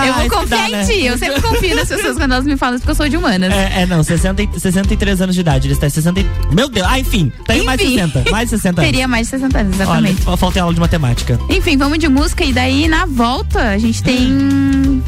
Ah, 0.00 0.12
vou 0.12 0.20
isso 0.26 0.30
confiar 0.34 0.46
dá, 0.62 0.68
em 0.68 0.72
né? 0.72 0.84
ti. 0.84 1.04
Eu 1.04 1.18
sempre 1.18 1.40
confio 1.40 1.76
nas 1.76 1.88
pessoas 1.88 2.16
quando 2.16 2.32
elas 2.32 2.44
me 2.44 2.56
falam 2.56 2.74
isso, 2.76 2.82
porque 2.82 2.90
eu 2.92 2.96
sou 2.96 3.08
de 3.08 3.16
humanas. 3.16 3.52
É, 3.52 3.82
é, 3.82 3.86
não, 3.86 4.02
60, 4.02 4.42
e- 4.42 4.48
63 4.60 5.20
anos 5.20 5.34
de 5.34 5.40
idade. 5.40 5.66
Ele 5.66 5.74
está 5.74 5.86
em 5.86 5.90
60. 5.90 6.20
e- 6.20 6.26
Meu 6.52 6.68
Deus, 6.68 6.86
ah, 6.88 6.98
enfim, 6.98 7.32
tem 7.46 7.64
mais 7.64 7.80
Enfim. 7.80 7.94
60. 7.98 8.30
Mais 8.30 8.50
60 8.50 8.80
anos. 8.82 8.90
Teria 8.90 9.08
mais 9.08 9.26
de 9.26 9.30
60 9.30 9.58
anos, 9.58 9.74
exatamente. 9.74 10.22
Olha, 10.26 10.36
falta 10.36 10.60
aula 10.62 10.74
de 10.74 10.80
matemática. 10.80 11.38
Enfim, 11.48 11.76
vamos 11.76 11.98
de 11.98 12.08
música 12.08 12.44
e 12.44 12.52
daí 12.52 12.88
na 12.88 13.06
volta 13.06 13.60
a 13.70 13.78
gente 13.78 14.02
tem 14.02 15.02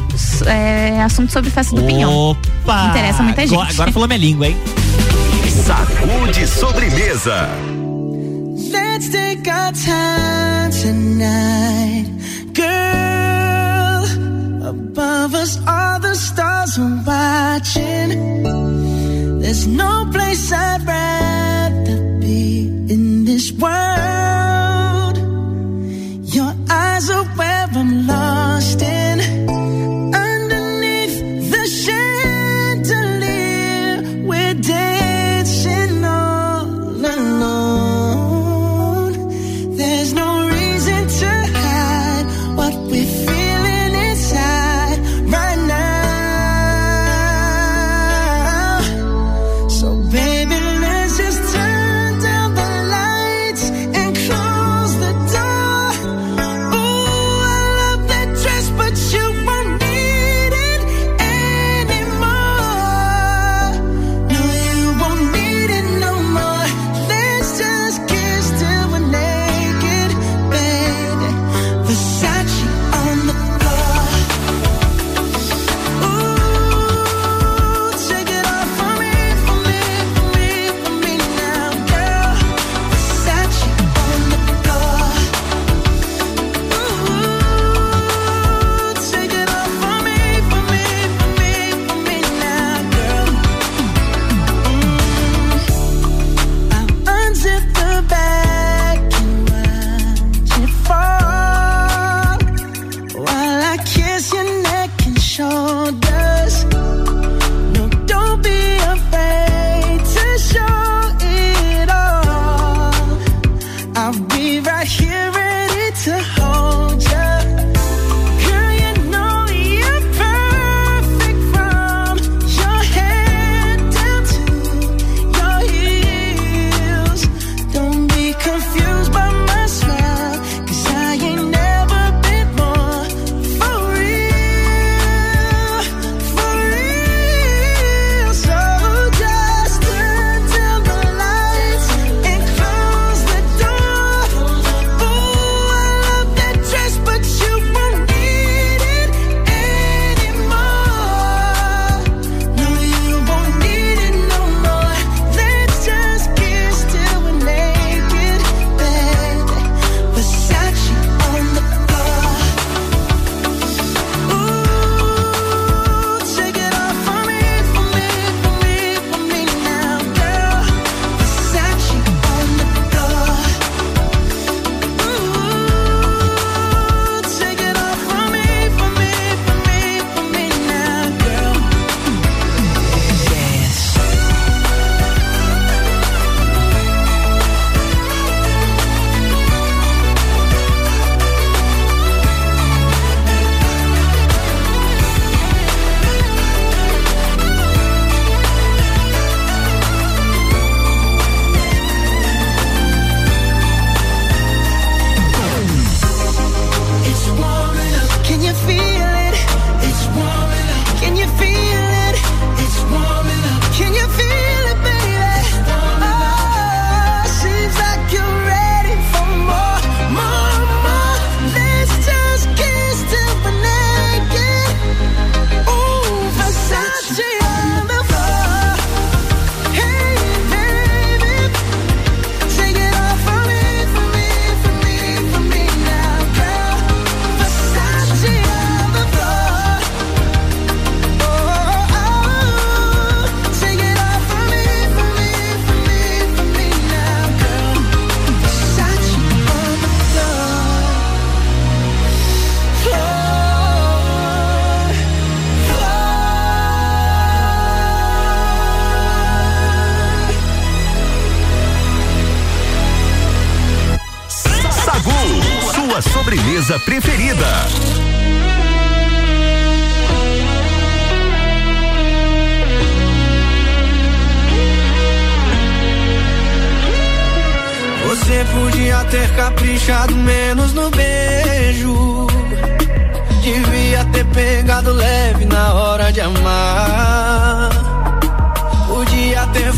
é, 0.45 1.01
assunto 1.01 1.31
sobre 1.31 1.49
festa 1.49 1.75
do 1.75 1.83
Pinhão. 1.83 2.11
Opa! 2.13 2.87
Interessa 2.89 3.23
muita 3.23 3.41
gente. 3.41 3.53
Agora, 3.53 3.69
agora 3.71 3.91
falou 3.91 4.07
minha 4.07 4.19
língua, 4.19 4.47
hein? 4.47 4.57
Sacude 5.65 6.47
sobremesa. 6.47 7.47
Let's 8.71 9.09
take 9.09 9.47
our 9.49 9.71
time 9.73 10.71
tonight, 10.81 12.09
girl. 12.53 14.03
Above 14.73 15.33
us, 15.35 15.57
all 15.67 15.99
the 15.99 16.15
stars 16.15 16.77
are 16.77 17.03
watching. 17.05 18.09
There's 19.41 19.67
no 19.67 20.05
place 20.11 20.51
I'd 20.51 20.81
rather 20.87 21.97
be 22.19 22.67
in 22.93 23.02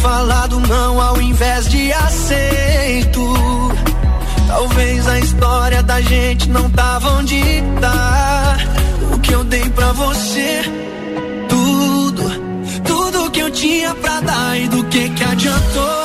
falado 0.06 0.60
não 0.60 1.02
ao 1.02 1.20
invés 1.20 1.68
de 1.68 1.92
aceito. 1.92 3.22
Talvez 4.48 5.08
a 5.08 5.20
história 5.20 5.82
da 5.82 6.00
gente 6.00 6.48
não 6.50 6.70
tava 6.70 7.10
onde 7.14 7.42
tá. 7.82 8.58
O 9.14 9.20
que 9.20 9.34
eu 9.34 9.44
dei 9.44 9.68
pra 9.72 9.92
você, 9.94 10.62
tudo, 11.50 12.24
tudo 12.84 13.32
que 13.32 13.40
eu 13.40 13.50
tinha 13.50 13.96
pra 13.96 14.20
dar 14.20 14.60
e 14.60 14.68
do 14.68 14.84
que 14.86 15.10
que 15.10 15.24
adiantou? 15.24 16.05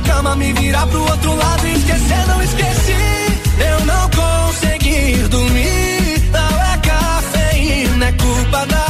cama, 0.00 0.36
me 0.36 0.52
virar 0.52 0.86
pro 0.86 1.02
outro 1.02 1.34
lado 1.36 1.66
e 1.66 1.74
esquecer, 1.74 2.26
não 2.28 2.42
esqueci. 2.42 3.40
Eu 3.70 3.86
não 3.86 4.10
consegui 4.10 5.28
dormir, 5.28 6.30
não 6.32 6.62
é 6.62 6.78
cafeína, 6.78 8.06
é 8.06 8.12
culpa 8.12 8.66
da 8.66 8.89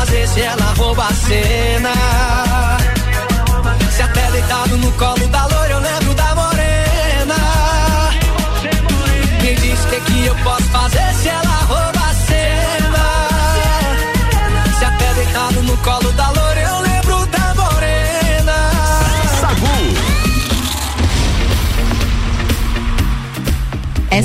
fazer 0.00 0.26
se 0.28 0.40
ela 0.40 0.72
rouba 0.78 1.06
a 1.06 1.14
cena. 1.14 1.99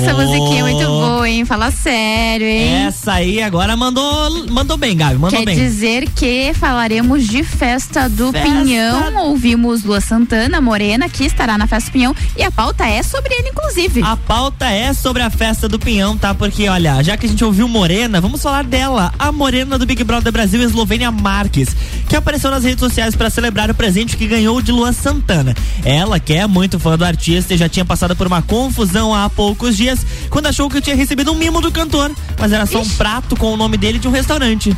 Essa 0.06 0.14
musiquinha 0.14 0.60
é 0.60 0.62
muito 0.62 0.86
boa, 0.86 1.28
hein? 1.28 1.44
Fala 1.44 1.70
sério, 1.70 2.46
hein? 2.46 2.86
Essa 2.86 3.14
aí 3.14 3.42
agora 3.42 3.76
mandou, 3.76 4.46
mandou 4.48 4.76
bem, 4.76 4.96
Gabi, 4.96 5.14
mandou 5.18 5.38
Quer 5.38 5.44
bem. 5.44 5.56
dizer 5.56 6.08
que 6.10 6.52
falaremos 6.54 7.26
de 7.26 7.42
Festa 7.42 8.08
do 8.08 8.30
Festa- 8.32 8.48
Pinhão. 8.48 9.26
Ouvimos 9.26 9.82
Lua 9.84 10.00
Santana, 10.00 10.60
Morena, 10.60 11.08
que 11.08 11.24
estará 11.24 11.58
na 11.58 11.66
Festa 11.66 11.90
do 11.90 11.92
Pinhão. 11.92 12.14
E 12.36 12.42
a 12.42 12.50
pauta 12.50 12.86
é 12.86 13.02
sobre 13.02 13.34
ele, 13.34 13.48
inclusive. 13.48 14.02
A 14.02 14.16
pauta 14.16 14.66
é 14.66 14.92
sobre 14.92 15.22
a 15.22 15.30
festa 15.30 15.68
do 15.68 15.78
Pinhão, 15.78 16.16
tá? 16.16 16.34
Porque, 16.34 16.68
olha, 16.68 17.02
já 17.02 17.16
que 17.16 17.26
a 17.26 17.28
gente 17.28 17.44
ouviu 17.44 17.66
Morena, 17.68 18.20
vamos 18.20 18.40
falar 18.42 18.64
dela, 18.64 19.12
a 19.18 19.32
Morena 19.32 19.78
do 19.78 19.86
Big 19.86 20.02
Brother 20.04 20.32
Brasil, 20.32 20.62
Eslovênia 20.62 21.10
Marques, 21.10 21.74
que 22.08 22.14
apareceu 22.16 22.50
nas 22.50 22.62
redes 22.64 22.80
sociais 22.80 23.14
para 23.16 23.28
celebrar 23.30 23.70
o 23.70 23.74
presente 23.74 24.16
que 24.16 24.26
ganhou 24.26 24.60
de 24.62 24.70
Luan 24.72 24.92
Santana. 24.92 25.54
Ela, 25.84 26.20
que 26.20 26.32
é 26.32 26.46
muito 26.46 26.78
fã 26.78 26.96
do 26.96 27.04
artista 27.04 27.54
e 27.54 27.56
já 27.56 27.68
tinha 27.68 27.84
passado 27.84 28.14
por 28.14 28.26
uma 28.26 28.42
confusão 28.42 29.14
há 29.14 29.28
poucos 29.28 29.76
dias, 29.76 29.95
quando 30.30 30.46
achou 30.46 30.68
que 30.68 30.80
tinha 30.80 30.96
recebido 30.96 31.32
um 31.32 31.34
mimo 31.34 31.60
do 31.60 31.70
cantor, 31.70 32.10
mas 32.38 32.52
era 32.52 32.66
só 32.66 32.80
um 32.80 32.88
prato 32.90 33.36
com 33.36 33.52
o 33.52 33.56
nome 33.56 33.76
dele 33.76 33.98
de 33.98 34.08
um 34.08 34.10
restaurante. 34.10 34.76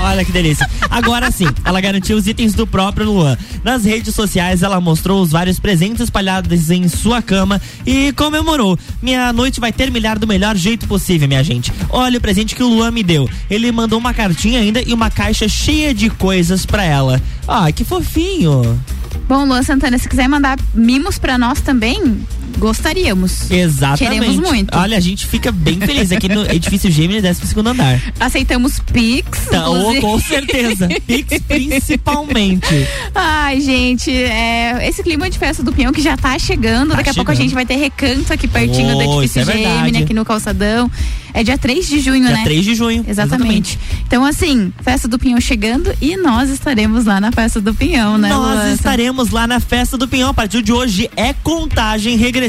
Olha 0.00 0.24
que 0.24 0.32
delícia. 0.32 0.68
Agora 0.90 1.30
sim, 1.30 1.46
ela 1.64 1.80
garantiu 1.80 2.16
os 2.16 2.26
itens 2.26 2.54
do 2.54 2.66
próprio 2.66 3.06
Luan. 3.06 3.36
Nas 3.62 3.84
redes 3.84 4.14
sociais, 4.14 4.62
ela 4.62 4.80
mostrou 4.80 5.22
os 5.22 5.30
vários 5.30 5.58
presentes 5.58 6.00
espalhados 6.00 6.70
em 6.70 6.88
sua 6.88 7.22
cama 7.22 7.60
e 7.86 8.12
comemorou. 8.12 8.78
Minha 9.02 9.32
noite 9.32 9.60
vai 9.60 9.72
terminar 9.72 10.18
do 10.18 10.26
melhor 10.26 10.56
jeito 10.56 10.86
possível, 10.86 11.28
minha 11.28 11.42
gente. 11.42 11.72
Olha 11.88 12.18
o 12.18 12.20
presente 12.20 12.54
que 12.54 12.62
o 12.62 12.68
Luan 12.68 12.90
me 12.90 13.02
deu. 13.02 13.28
Ele 13.50 13.70
mandou 13.72 13.98
uma 13.98 14.14
cartinha 14.14 14.60
ainda 14.60 14.82
e 14.82 14.92
uma 14.92 15.10
caixa 15.10 15.48
cheia 15.48 15.94
de 15.94 16.10
coisas 16.10 16.66
pra 16.66 16.84
ela. 16.84 17.20
Ah, 17.46 17.70
que 17.72 17.84
fofinho. 17.84 18.80
Bom, 19.28 19.44
Luan 19.46 19.62
Santana, 19.62 19.96
se 19.98 20.08
quiser 20.08 20.28
mandar 20.28 20.58
mimos 20.74 21.18
pra 21.18 21.38
nós 21.38 21.60
também, 21.60 22.20
gostaríamos. 22.58 23.50
Exatamente. 23.50 24.20
Queremos 24.20 24.36
muito. 24.50 24.76
Olha, 24.76 24.96
a 24.96 25.00
gente 25.00 25.26
fica 25.26 25.50
bem 25.52 25.78
feliz 25.80 26.10
aqui 26.12 26.28
no 26.28 26.44
edifício 26.50 26.90
Gêmeos 26.90 27.22
12 27.22 27.46
segundo 27.46 27.68
andar. 27.68 28.00
Aceitamos 28.18 28.78
Pix. 28.92 29.46
Tá, 29.50 29.68
oh, 29.68 29.94
com 30.00 30.18
certeza. 30.20 30.88
Pix 31.06 31.40
principalmente. 31.48 32.66
Ai, 33.14 33.60
gente, 33.60 34.10
é, 34.10 34.88
esse 34.88 35.02
clima 35.02 35.28
de 35.28 35.38
festa 35.38 35.62
do 35.62 35.72
Pinhão 35.72 35.92
que 35.92 36.02
já 36.02 36.16
tá 36.16 36.38
chegando. 36.38 36.90
Tá 36.90 36.96
Daqui 36.96 37.10
a 37.10 37.14
pouco 37.14 37.30
a 37.30 37.34
chegando. 37.34 37.48
gente 37.48 37.54
vai 37.54 37.66
ter 37.66 37.76
recanto 37.76 38.32
aqui 38.32 38.46
pertinho 38.48 38.94
Oh, 38.96 39.02
do 39.16 39.24
isso 39.24 39.38
edifício 39.38 39.58
é. 39.60 39.78
Gemini, 39.78 39.98
aqui 39.98 40.14
no 40.14 40.24
Calçadão. 40.24 40.90
É 41.36 41.42
dia 41.42 41.58
3 41.58 41.88
de 41.88 41.98
junho, 41.98 42.24
Dia 42.26 42.36
né? 42.36 42.44
3 42.44 42.64
de 42.64 42.74
junho. 42.76 43.04
Exatamente. 43.08 43.76
Então, 44.06 44.24
assim, 44.24 44.72
festa 44.82 45.08
do 45.08 45.18
Pinhão 45.18 45.40
chegando 45.40 45.92
e 46.00 46.16
nós 46.16 46.48
estaremos 46.48 47.04
lá 47.06 47.20
na 47.20 47.32
festa 47.32 47.60
do 47.60 47.74
Pinhão, 47.74 48.16
né? 48.16 48.28
Nós 48.28 48.54
Luan? 48.54 48.72
estaremos 48.72 49.30
lá 49.30 49.44
na 49.44 49.58
festa 49.58 49.98
do 49.98 50.06
Pinhão. 50.06 50.30
A 50.30 50.34
partir 50.34 50.62
de 50.62 50.72
hoje 50.72 51.10
é 51.16 51.32
contagem 51.32 52.16
regressiva. 52.16 52.43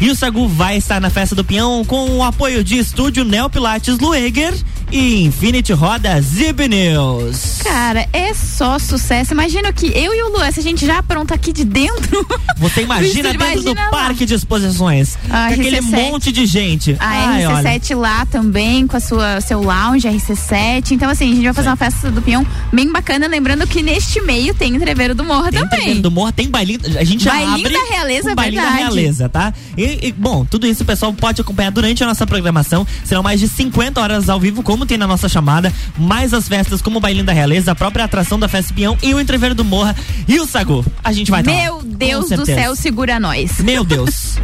E 0.00 0.10
o 0.10 0.16
Sagu 0.16 0.48
vai 0.48 0.76
estar 0.76 1.00
na 1.00 1.10
festa 1.10 1.34
do 1.34 1.44
Pinhão 1.44 1.84
com 1.84 2.10
o 2.10 2.22
apoio 2.22 2.64
de 2.64 2.78
estúdio 2.78 3.24
Neo 3.24 3.48
Pilates 3.48 3.98
Lueger 3.98 4.54
e 4.90 5.24
Infinity 5.24 5.72
Rodas 5.72 6.38
e 6.40 6.52
Pneus. 6.52 7.60
Cara, 7.62 8.08
é 8.12 8.32
só 8.34 8.78
sucesso. 8.78 9.32
Imagina 9.32 9.72
que 9.72 9.86
eu 9.86 10.14
e 10.14 10.22
o 10.22 10.28
Luan, 10.30 10.50
se 10.50 10.60
a 10.60 10.62
gente 10.62 10.86
já 10.86 11.02
pronto 11.02 11.32
aqui 11.34 11.52
de 11.52 11.64
dentro. 11.64 12.26
Você 12.56 12.82
imagina 12.82 13.32
dentro 13.32 13.46
imagina 13.46 13.74
do 13.74 13.80
lá. 13.80 13.88
parque 13.90 14.24
de 14.26 14.34
exposições. 14.34 15.16
A 15.30 15.48
com 15.48 15.54
aquele 15.54 15.78
RC7. 15.78 15.82
monte 15.82 16.32
de 16.32 16.46
gente. 16.46 16.96
A 16.98 17.08
Ai, 17.08 17.46
olha. 17.46 17.78
RC7 17.78 17.96
lá 17.96 18.26
também, 18.26 18.86
com 18.86 18.96
a 18.96 19.00
sua 19.00 19.40
seu 19.40 19.62
lounge, 19.62 20.08
RC7. 20.08 20.92
Então, 20.92 21.10
assim, 21.10 21.30
a 21.30 21.34
gente 21.34 21.44
vai 21.44 21.52
fazer 21.52 21.68
uma 21.68 21.76
festa 21.76 22.10
do 22.10 22.22
Pinhão 22.22 22.46
bem 22.72 22.90
bacana. 22.90 23.26
Lembrando 23.26 23.66
que 23.66 23.82
neste 23.82 24.20
meio 24.20 24.54
tem 24.54 24.74
Entreveiro 24.74 25.14
do 25.14 25.24
Morro 25.24 25.50
Tem 25.50 25.60
também. 25.60 25.66
Entreveiro 25.78 26.00
do 26.00 26.10
Morro, 26.10 26.32
tem 26.32 26.48
bailinho. 26.48 26.80
A 26.98 27.04
gente 27.04 27.24
já 27.24 27.32
Bailinho 27.32 27.54
abre 27.66 27.72
da 27.72 27.84
Realeza, 27.94 28.28
com 28.30 28.34
bailinho 28.34 28.62
verdade. 28.62 28.82
da 28.84 28.94
Realeza, 28.94 29.28
tá? 29.28 29.52
E, 29.76 30.08
e, 30.08 30.12
bom, 30.12 30.44
tudo 30.44 30.66
isso 30.66 30.82
o 30.82 30.86
pessoal 30.86 31.12
pode 31.12 31.40
acompanhar 31.40 31.70
durante 31.70 32.02
a 32.02 32.06
nossa 32.06 32.26
programação. 32.26 32.86
Serão 33.04 33.22
mais 33.22 33.38
de 33.40 33.48
50 33.48 34.00
horas 34.00 34.28
ao 34.28 34.40
vivo, 34.40 34.62
como 34.78 34.86
tem 34.86 34.96
na 34.96 35.08
nossa 35.08 35.28
chamada. 35.28 35.72
Mais 35.98 36.32
as 36.32 36.46
festas 36.46 36.80
como 36.80 36.98
o 36.98 37.00
Bailinho 37.00 37.24
da 37.24 37.32
Realeza, 37.32 37.72
a 37.72 37.74
própria 37.74 38.04
atração 38.04 38.38
da 38.38 38.46
Festa 38.46 38.72
Pinhão 38.72 38.96
e 39.02 39.12
o 39.12 39.20
Entreveiro 39.20 39.54
do 39.54 39.64
Morra 39.64 39.96
e 40.28 40.38
o 40.38 40.46
Sagu. 40.46 40.86
A 41.02 41.12
gente 41.12 41.32
vai 41.32 41.42
tá 41.42 41.50
lá, 41.50 41.56
Meu 41.56 41.74
com 41.78 41.88
Deus 41.88 42.28
do 42.28 42.46
céu, 42.46 42.76
segura 42.76 43.18
nós. 43.18 43.58
Meu 43.58 43.82
Deus. 43.82 44.36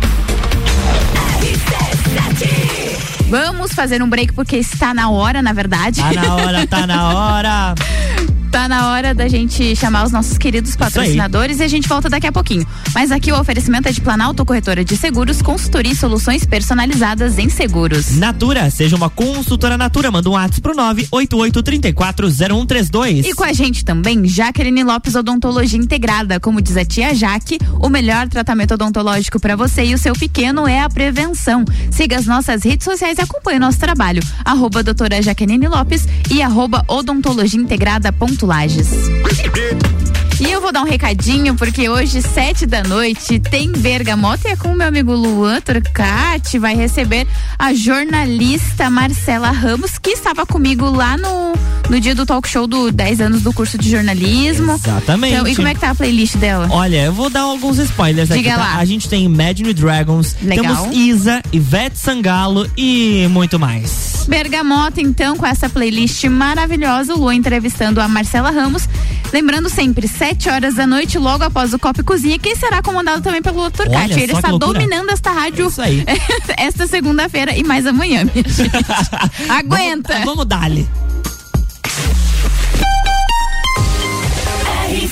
Vamos 3.29 3.73
fazer 3.73 4.03
um 4.03 4.09
break 4.09 4.33
porque 4.33 4.57
está 4.57 4.93
na 4.93 5.09
hora, 5.09 5.41
na 5.41 5.53
verdade. 5.53 6.01
Tá 6.01 6.13
na 6.13 6.35
hora, 6.35 6.67
tá 6.67 6.87
na 6.87 7.15
hora. 7.15 7.75
Tá 8.55 8.69
na 8.69 8.93
hora 8.93 9.13
da 9.13 9.27
gente 9.27 9.75
chamar 9.75 10.05
os 10.05 10.13
nossos 10.13 10.39
queridos 10.39 10.77
patrocinadores 10.77 11.59
e 11.59 11.65
a 11.65 11.69
gente 11.69 11.89
volta 11.89 12.09
daqui 12.09 12.29
a 12.29 12.31
pouquinho. 12.31 12.65
Mas 12.95 13.11
aqui 13.11 13.33
o 13.33 13.41
oferecimento 13.41 13.89
é 13.89 13.93
de 13.93 14.01
Planalto 14.01 14.45
Corretora 14.45 14.85
de 14.85 14.97
Seguros, 14.97 15.43
consultoria 15.43 15.91
e 15.91 15.97
soluções 15.97 16.47
personalizadas 16.47 17.37
em 17.37 17.49
seguros. 17.49 18.17
Natura, 18.17 18.71
seja 18.71 18.95
uma 18.95 19.11
consultora 19.11 19.77
Natura, 19.77 20.13
manda 20.13 20.31
um 20.31 20.35
WhatsApp 20.35 20.61
pro 20.61 20.73
988340132. 20.77 23.27
E 23.27 23.35
com 23.35 23.43
a 23.43 23.53
gente 23.53 23.85
também, 23.85 24.25
Jaqueline 24.25 24.85
Lopes 24.85 25.17
Odontologia 25.17 25.81
Integrada. 25.81 26.39
Como 26.39 26.63
diz 26.63 26.77
a 26.77 26.85
tia 26.85 27.13
Jaque, 27.13 27.59
o 27.81 27.89
melhor 27.89 28.29
tratamento 28.29 28.75
odontológico 28.75 29.41
para 29.41 29.57
você 29.57 29.87
e 29.87 29.95
o 29.95 29.99
seu 29.99 30.13
pequeno 30.13 30.69
é 30.69 30.81
a 30.81 30.89
prevenção. 30.89 31.65
Siga 31.91 32.21
as 32.21 32.27
nossas 32.27 32.63
redes 32.63 32.85
sociais 32.85 33.19
e 33.19 33.21
acompanhe 33.21 33.57
o 33.57 33.61
nosso 33.61 33.81
trabalho. 33.81 34.23
Arroba 34.45 34.85
doutora 34.85 35.21
Jaqueline 35.21 35.67
Lopes 35.67 36.07
e 36.31 36.41
arroba 36.41 36.85
odontologia 36.87 37.61
integrada 37.61 38.13
ponto 38.13 38.44
Lages. 38.45 40.04
E 40.47 40.53
eu 40.53 40.61
vou 40.61 40.71
dar 40.71 40.83
um 40.83 40.85
recadinho, 40.85 41.55
porque 41.55 41.89
hoje, 41.89 42.21
sete 42.21 42.67
da 42.67 42.83
noite, 42.83 43.39
tem 43.39 43.73
Bergamota 43.73 44.47
e 44.47 44.53
é 44.53 44.57
com 44.57 44.69
o 44.69 44.77
meu 44.77 44.87
amigo 44.87 45.15
Luan 45.15 45.59
Turcati, 45.59 46.59
vai 46.59 46.75
receber 46.77 47.27
a 47.59 47.73
jornalista 47.73 48.91
Marcela 48.91 49.51
Ramos, 49.51 49.97
que 49.97 50.11
estava 50.11 50.45
comigo 50.45 50.91
lá 50.91 51.17
no, 51.17 51.55
no 51.89 51.99
dia 51.99 52.15
do 52.15 52.27
talk 52.27 52.47
show 52.47 52.67
do 52.67 52.93
10 52.93 53.23
anos 53.23 53.43
do 53.43 53.55
curso 53.55 53.79
de 53.79 53.89
jornalismo. 53.89 54.73
Exatamente. 54.73 55.33
Então, 55.33 55.49
e 55.49 55.57
como 55.57 55.69
é 55.69 55.75
que 55.75 55.81
tá 55.81 55.91
a 55.91 55.95
playlist 55.95 56.37
dela? 56.37 56.69
Olha, 56.71 57.05
eu 57.05 57.13
vou 57.13 57.31
dar 57.31 57.41
alguns 57.41 57.79
spoilers 57.79 58.31
aqui. 58.31 58.43
Diga 58.43 58.57
tá? 58.57 58.61
lá. 58.61 58.77
A 58.77 58.85
gente 58.85 59.09
tem 59.09 59.25
Imagine 59.25 59.73
Dragons, 59.73 60.37
Legal. 60.43 60.63
temos 60.63 60.95
Isa, 60.95 61.43
Ivete 61.53 61.99
Sangalo 61.99 62.71
e 62.77 63.27
muito 63.31 63.59
mais. 63.59 64.27
Bergamota, 64.29 65.01
então, 65.01 65.37
com 65.37 65.47
essa 65.47 65.71
playlist 65.71 66.23
maravilhosa, 66.25 67.15
o 67.15 67.19
Luan 67.19 67.35
entrevistando 67.35 68.01
a 68.01 68.09
Marcela 68.09 68.51
Ramos. 68.51 68.87
Lembrando 69.33 69.69
sempre, 69.69 70.07
sete 70.07 70.34
horas 70.49 70.75
da 70.75 70.87
noite, 70.87 71.19
logo 71.19 71.45
após 71.45 71.73
o 71.73 71.79
Copa 71.79 72.01
e 72.01 72.05
Cozinha, 72.05 72.39
que 72.39 72.55
será 72.57 72.83
comandado 72.83 73.23
também 73.23 73.41
pelo 73.41 73.71
Turcati. 73.71 74.13
Olha 74.13 74.23
Ele 74.23 74.33
está 74.33 74.51
dominando 74.51 75.11
esta 75.11 75.31
rádio 75.31 75.69
Isso 75.69 75.81
aí. 75.81 76.05
esta 76.59 76.87
segunda-feira 76.87 77.57
e 77.57 77.63
mais 77.63 77.87
amanhã, 77.87 78.25
minha 78.25 78.49
gente. 78.49 78.71
Aguenta! 79.49 80.13
Vamos, 80.13 80.27
vamos 80.27 80.47
dar-lhe. 80.47 80.89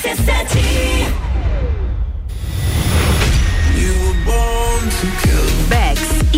Bex 0.03 0.63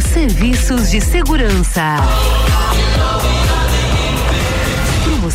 Serviços 0.00 0.90
de 0.90 1.00
Segurança. 1.00 1.96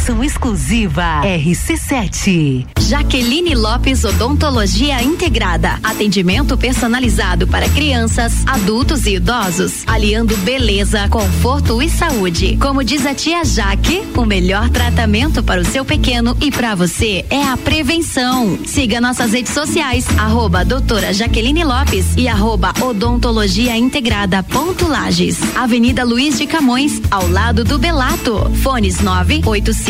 Exclusiva 0.10 1.22
RC7. 1.24 2.66
Jaqueline 2.80 3.54
Lopes 3.54 4.04
Odontologia 4.04 5.04
Integrada. 5.04 5.80
Atendimento 5.84 6.58
personalizado 6.58 7.46
para 7.46 7.70
crianças, 7.70 8.34
adultos 8.48 9.06
e 9.06 9.16
idosos, 9.16 9.84
aliando 9.86 10.36
beleza, 10.38 11.08
conforto 11.08 11.82
e 11.84 11.90
saúde. 11.90 12.58
Como 12.58 12.84
diz 12.84 13.06
a 13.06 13.14
tia 13.14 13.46
Jaque, 13.46 14.02
o 14.18 14.26
melhor 14.26 14.70
tratamento 14.70 15.44
para 15.44 15.62
o 15.62 15.66
seu 15.66 15.86
pequeno 15.86 16.36
e 16.42 16.52
para 16.52 16.74
você 16.74 17.24
é 17.30 17.44
a 17.44 17.56
prevenção. 17.56 18.58
Siga 18.66 19.00
nossas 19.00 19.32
redes 19.32 19.54
sociais, 19.54 20.08
arroba 20.18 20.66
doutora 20.66 21.14
Jaqueline 21.14 21.64
Lopes 21.64 22.16
e 22.18 22.28
arroba 22.28 22.74
odontologia 22.82 23.78
integrada 23.78 24.42
ponto 24.42 24.88
Lages. 24.88 25.38
Avenida 25.56 26.04
Luiz 26.04 26.40
de 26.40 26.48
Camões, 26.48 27.00
ao 27.12 27.30
lado 27.30 27.64
do 27.64 27.78
Belato. 27.78 28.50
Fones 28.64 29.00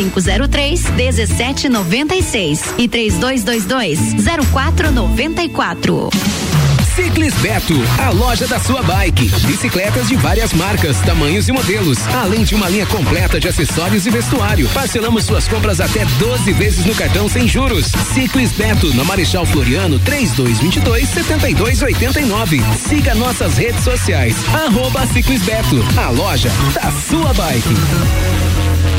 98503 0.10 0.90
1796 0.92 2.74
e 2.78 2.88
3222 2.88 4.00
0494. 4.52 6.10
Ciclis 6.96 7.34
Beto, 7.36 7.76
a 7.98 8.10
loja 8.10 8.46
da 8.46 8.60
sua 8.60 8.84
bike. 8.84 9.30
Bicicletas 9.46 10.10
de 10.10 10.18
várias 10.18 10.52
marcas, 10.52 11.00
tamanhos 11.00 11.48
e 11.48 11.52
modelos, 11.52 11.98
além 12.08 12.44
de 12.44 12.56
uma 12.56 12.68
linha 12.68 12.86
completa 12.88 13.40
de 13.40 13.48
acessórios 13.48 14.06
e 14.06 14.10
vestuário. 14.10 14.68
Parcelamos 14.74 15.24
suas 15.24 15.48
compras 15.48 15.80
até 15.80 16.04
12 16.04 16.52
vezes 16.54 16.86
no 16.86 16.94
cartão 16.94 17.30
sem 17.30 17.48
juros. 17.48 17.86
Ciclis 18.14 18.52
Beto, 18.52 18.94
na 18.96 19.06
Marechal 19.06 19.46
Floriano, 19.46 19.98
3222 20.00 21.08
7289. 21.08 22.62
Siga 22.76 23.16
nossas 23.16 23.58
redes 23.58 23.84
sociais. 23.84 24.36
Arroba 24.54 25.08
Ciclis 25.08 25.42
Beto, 25.44 25.82
a 25.98 26.10
loja 26.10 26.52
da 26.74 26.92
sua 26.92 27.34
bike. 27.34 28.99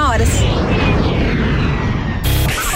horas. 0.00 0.28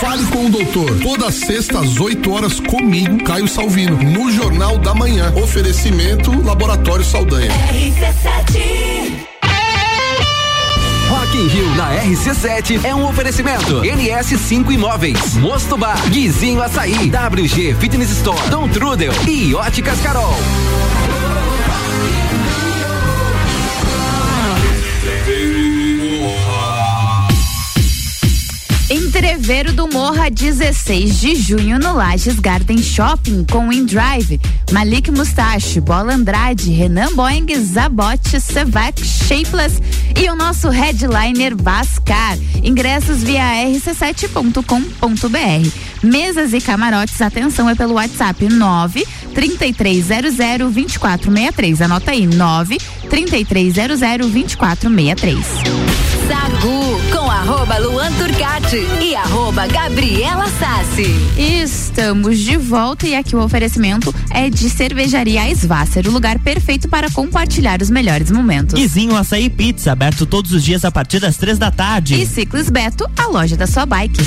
Fale 0.00 0.26
com 0.26 0.46
o 0.46 0.50
doutor. 0.50 0.98
Toda 1.00 1.30
sexta 1.30 1.80
às 1.80 1.98
8 1.98 2.30
horas 2.30 2.60
comigo, 2.60 3.24
Caio 3.24 3.48
Salvino, 3.48 3.96
no 3.96 4.30
Jornal 4.30 4.78
da 4.78 4.94
Manhã. 4.94 5.32
Oferecimento 5.34 6.30
Laboratório 6.44 7.04
Saldanha. 7.04 7.50
Rock 11.08 11.38
in 11.38 11.46
Rio 11.46 11.74
na 11.76 11.96
RC7 12.02 12.84
é 12.84 12.94
um 12.94 13.06
oferecimento. 13.08 13.80
NS5 13.80 14.72
Imóveis, 14.72 15.34
Mosto 15.36 15.76
Bar, 15.76 15.96
Guizinho 16.10 16.62
Açaí, 16.62 17.10
WG 17.10 17.74
Fitness 17.74 18.10
Store, 18.10 18.40
Dom 18.50 18.68
Trudel 18.68 19.12
e 19.26 19.54
Óticas 19.54 20.00
Carol. 20.00 20.34
Entreveiro 29.44 29.74
do 29.74 29.86
Morra, 29.88 30.30
16 30.30 31.20
de 31.20 31.34
junho, 31.34 31.78
no 31.78 31.92
Lages 31.92 32.40
Garden 32.40 32.82
Shopping, 32.82 33.44
com 33.44 33.70
InDrive, 33.70 34.40
Malik 34.72 35.10
Mustache, 35.10 35.82
Bola 35.82 36.14
Andrade, 36.14 36.70
Renan 36.70 37.14
Boeing, 37.14 37.54
Zabote, 37.62 38.40
Sevec, 38.40 39.04
Shapeless 39.04 39.82
e 40.18 40.30
o 40.30 40.34
nosso 40.34 40.70
headliner 40.70 41.54
Vascar. 41.54 42.38
Ingressos 42.62 43.22
via 43.22 43.42
rc7.com.br. 43.66 45.70
Mesas 46.02 46.54
e 46.54 46.60
camarotes, 46.62 47.20
atenção, 47.20 47.68
é 47.68 47.74
pelo 47.74 47.96
WhatsApp 47.96 48.48
9 48.48 49.06
3300 49.34 50.36
2463. 50.36 51.82
Anota 51.82 52.12
aí, 52.12 52.26
9 52.26 52.78
3300 53.10 54.00
2463. 54.00 55.93
Arroba 57.64 57.78
Luan 57.78 58.12
Turcati 58.12 58.86
e 59.00 59.16
arroba 59.16 59.66
Gabriela 59.66 60.44
Sassi. 60.58 61.06
Estamos 61.34 62.38
de 62.38 62.58
volta 62.58 63.06
e 63.06 63.14
aqui 63.14 63.34
o 63.34 63.40
oferecimento 63.40 64.14
é 64.30 64.50
de 64.50 64.68
cervejaria 64.68 65.48
Svasser, 65.54 66.06
o 66.06 66.10
lugar 66.10 66.38
perfeito 66.40 66.90
para 66.90 67.10
compartilhar 67.10 67.80
os 67.80 67.88
melhores 67.88 68.30
momentos. 68.30 68.78
Guizinho 68.78 69.16
Açaí 69.16 69.48
Pizza, 69.48 69.92
aberto 69.92 70.26
todos 70.26 70.52
os 70.52 70.62
dias 70.62 70.84
a 70.84 70.90
partir 70.90 71.20
das 71.20 71.38
três 71.38 71.58
da 71.58 71.70
tarde. 71.70 72.16
E 72.16 72.26
Ciclis 72.26 72.68
Beto, 72.68 73.10
a 73.16 73.28
loja 73.28 73.56
da 73.56 73.66
sua 73.66 73.86
bike. 73.86 74.20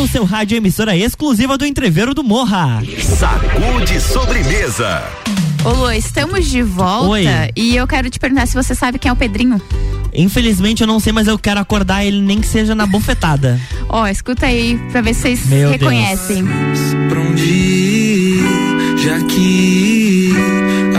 No 0.00 0.08
seu 0.08 0.24
rádio 0.24 0.56
emissora 0.56 0.96
exclusiva 0.96 1.58
do 1.58 1.66
Entreveiro 1.66 2.14
do 2.14 2.24
Morra. 2.24 2.82
Sacude 3.18 4.00
sobremesa. 4.00 5.02
Ô 5.62 5.72
Lu, 5.72 5.92
estamos 5.92 6.48
de 6.48 6.62
volta 6.62 7.06
Oi. 7.06 7.26
e 7.54 7.76
eu 7.76 7.86
quero 7.86 8.08
te 8.08 8.18
perguntar 8.18 8.46
se 8.46 8.54
você 8.54 8.74
sabe 8.74 8.98
quem 8.98 9.10
é 9.10 9.12
o 9.12 9.16
Pedrinho. 9.16 9.60
Infelizmente 10.14 10.80
eu 10.80 10.86
não 10.86 10.98
sei, 10.98 11.12
mas 11.12 11.28
eu 11.28 11.38
quero 11.38 11.60
acordar 11.60 12.02
ele 12.02 12.22
nem 12.22 12.40
que 12.40 12.46
seja 12.46 12.74
na 12.74 12.86
bufetada. 12.86 13.60
Ó, 13.90 14.06
escuta 14.06 14.46
aí 14.46 14.78
pra 14.90 15.02
ver 15.02 15.12
se 15.12 15.20
vocês 15.20 15.46
Meu 15.46 15.68
Deus. 15.68 15.72
reconhecem. 15.72 16.46
Pra 17.10 17.20
onde 17.20 17.42
ir, 17.44 18.44
já 19.04 19.20
que 19.26 20.32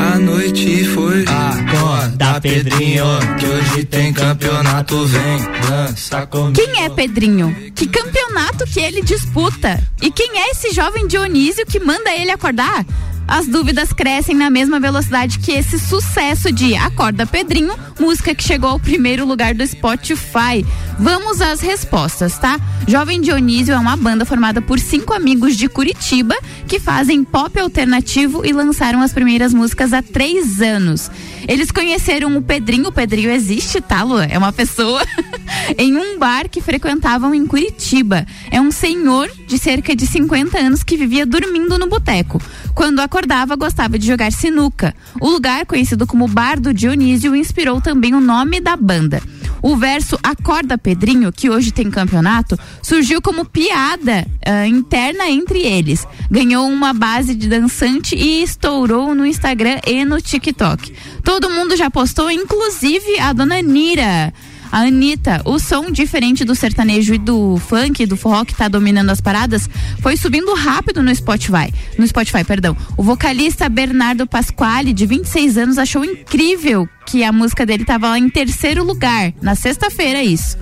a 0.02 0.18
noite 0.18 0.84
foi. 0.86 1.24
Acorda, 1.28 2.42
Pedrinho, 2.42 3.06
que 3.40 3.46
hoje 3.46 3.86
tem 3.86 4.12
campeonato, 4.12 5.06
vem 5.06 5.38
dança 5.70 6.26
comigo. 6.26 6.54
Quem 6.54 6.84
é 6.84 6.90
Pedrinho? 6.90 7.56
Que 7.76 7.88
campeonato 7.88 8.66
que 8.66 8.80
ele 8.80 9.02
disputa? 9.02 9.82
E 10.02 10.10
quem 10.12 10.40
é 10.40 10.52
esse 10.52 10.72
jovem 10.74 11.08
Dionísio 11.08 11.66
que 11.66 11.80
manda 11.80 12.12
ele 12.16 12.32
acordar? 12.32 12.84
As 13.28 13.48
dúvidas 13.48 13.94
crescem 13.94 14.36
na 14.36 14.50
mesma 14.50 14.80
velocidade 14.80 15.40
que 15.40 15.52
esse 15.52 15.80
sucesso 15.80 16.52
de 16.52 16.76
Acorda 16.76 17.26
Pedrinho, 17.26 17.74
música 18.00 18.36
que 18.36 18.44
chegou 18.44 18.70
ao 18.70 18.80
primeiro 18.80 19.26
lugar 19.26 19.54
do 19.54 19.66
Spotify. 19.66 20.66
Vamos 21.00 21.42
às 21.42 21.62
respostas, 21.62 22.38
tá? 22.38 22.60
Jovem 22.88 23.22
Dionísio 23.22 23.74
é 23.74 23.78
uma 23.78 23.96
banda 23.96 24.26
formada 24.26 24.62
por 24.62 24.80
cinco 24.80 25.14
amigos 25.14 25.56
de 25.56 25.70
Curitiba 25.70 26.36
que 26.68 26.80
fazem 26.80 27.24
pop 27.24 27.58
alternativo 27.60 28.46
e 28.46 28.52
lançaram 28.52 29.02
as 29.02 29.14
primeiras 29.14 29.54
músicas 29.54 29.94
há 29.94 30.02
três 30.02 30.62
anos. 30.62 31.10
Eles 31.48 31.72
conheceram 31.72 32.36
o 32.38 32.42
Pedrinho, 32.42 32.90
o 32.90 32.92
Pedrinho 32.92 33.32
existe, 33.32 33.82
tá, 33.82 34.04
Lu? 34.04 34.20
É 34.20 34.38
uma 34.38 34.54
pessoa, 34.54 35.02
em 35.78 35.96
um 35.96 36.20
bar 36.20 36.48
que 36.50 36.62
frequentavam 36.62 37.34
em 37.34 37.46
Curitiba. 37.48 38.26
É 38.52 38.62
um 38.62 38.72
senhor 38.72 39.32
de 39.48 39.58
cerca 39.58 39.96
de 39.96 40.06
50 40.06 40.58
anos 40.60 40.84
que 40.84 40.98
vivia 40.98 41.26
dormindo 41.26 41.78
no 41.78 41.88
boteco. 41.88 42.42
Quando 42.74 43.00
acordava, 43.00 43.56
gostava 43.56 43.98
de 44.00 44.08
jogar 44.08 44.32
sinuca. 44.32 44.94
O 45.20 45.30
lugar, 45.30 45.66
conhecido 45.66 46.08
como 46.08 46.28
Bar 46.28 46.60
do 46.60 46.74
Dionísio, 46.74 47.36
inspirou 47.36 47.82
também 47.82 48.14
o 48.14 48.22
nome 48.22 48.60
da 48.60 48.76
banda. 48.76 49.22
O 49.62 49.78
verso 49.78 50.18
Acorda 50.24 50.78
Pedrinho, 50.78 51.32
que 51.32 51.50
hoje 51.50 51.72
tem 51.72 51.92
campeonato, 51.92 52.58
surgiu 52.82 53.22
como 53.22 53.46
piada 53.46 54.26
ah, 54.44 54.66
interna 54.68 55.30
entre 55.30 55.60
eles. 55.60 56.06
Ganhou 56.32 56.68
uma 56.68 56.94
base 56.94 57.36
de 57.36 57.48
dançante 57.48 58.16
e 58.16 58.42
estourou 58.42 59.14
no 59.14 59.26
Instagram 59.26 59.80
e 59.86 60.04
no 60.04 60.20
TikTok. 60.20 60.94
Todo 61.24 61.50
mundo 61.50 61.78
já 61.78 61.92
postou, 61.92 62.32
inclusive 62.32 63.20
a 63.20 63.34
dona 63.34 63.62
Nira. 63.62 64.34
A 64.72 64.80
Anitta, 64.80 65.42
o 65.44 65.60
som 65.60 65.92
diferente 65.92 66.46
do 66.46 66.56
sertanejo 66.56 67.14
e 67.14 67.18
do 67.18 67.58
funk, 67.58 68.06
do 68.06 68.16
forró 68.16 68.46
que 68.46 68.56
tá 68.56 68.68
dominando 68.68 69.10
as 69.10 69.20
paradas, 69.20 69.70
foi 70.00 70.16
subindo 70.16 70.54
rápido 70.54 71.04
no 71.04 71.14
Spotify. 71.14 71.74
No 71.98 72.08
Spotify, 72.08 72.44
perdão. 72.44 72.76
O 72.96 73.04
vocalista 73.04 73.68
Bernardo 73.68 74.26
Pasquale, 74.26 74.94
de 74.94 75.06
26 75.06 75.58
anos, 75.58 75.78
achou 75.78 76.06
incrível 76.06 76.88
que 77.06 77.24
a 77.24 77.32
música 77.32 77.66
dele 77.66 77.84
tava 77.84 78.10
lá 78.10 78.18
em 78.18 78.30
terceiro 78.30 78.84
lugar, 78.84 79.34
na 79.42 79.56
sexta-feira, 79.56 80.24
isso. 80.24 80.58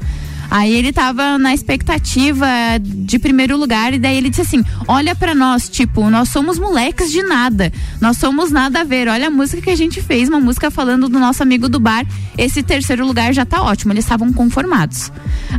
Aí 0.49 0.73
ele 0.73 0.91
tava 0.91 1.37
na 1.37 1.53
expectativa 1.53 2.47
de 2.81 3.19
primeiro 3.19 3.57
lugar 3.57 3.93
e 3.93 3.99
daí 3.99 4.17
ele 4.17 4.29
disse 4.29 4.41
assim: 4.41 4.63
"Olha 4.87 5.15
pra 5.15 5.35
nós, 5.35 5.69
tipo, 5.69 6.09
nós 6.09 6.29
somos 6.29 6.57
moleques 6.57 7.11
de 7.11 7.21
nada. 7.21 7.71
Nós 8.01 8.17
somos 8.17 8.51
nada 8.51 8.81
a 8.81 8.83
ver. 8.83 9.07
Olha 9.07 9.27
a 9.27 9.29
música 9.29 9.61
que 9.61 9.69
a 9.69 9.75
gente 9.75 10.01
fez, 10.01 10.29
uma 10.29 10.39
música 10.39 10.71
falando 10.71 11.07
do 11.07 11.19
nosso 11.19 11.43
amigo 11.43 11.69
do 11.69 11.79
bar. 11.79 12.05
Esse 12.37 12.63
terceiro 12.63 13.05
lugar 13.05 13.33
já 13.33 13.45
tá 13.45 13.61
ótimo. 13.61 13.93
Eles 13.93 14.05
estavam 14.05 14.31
conformados. 14.33 15.11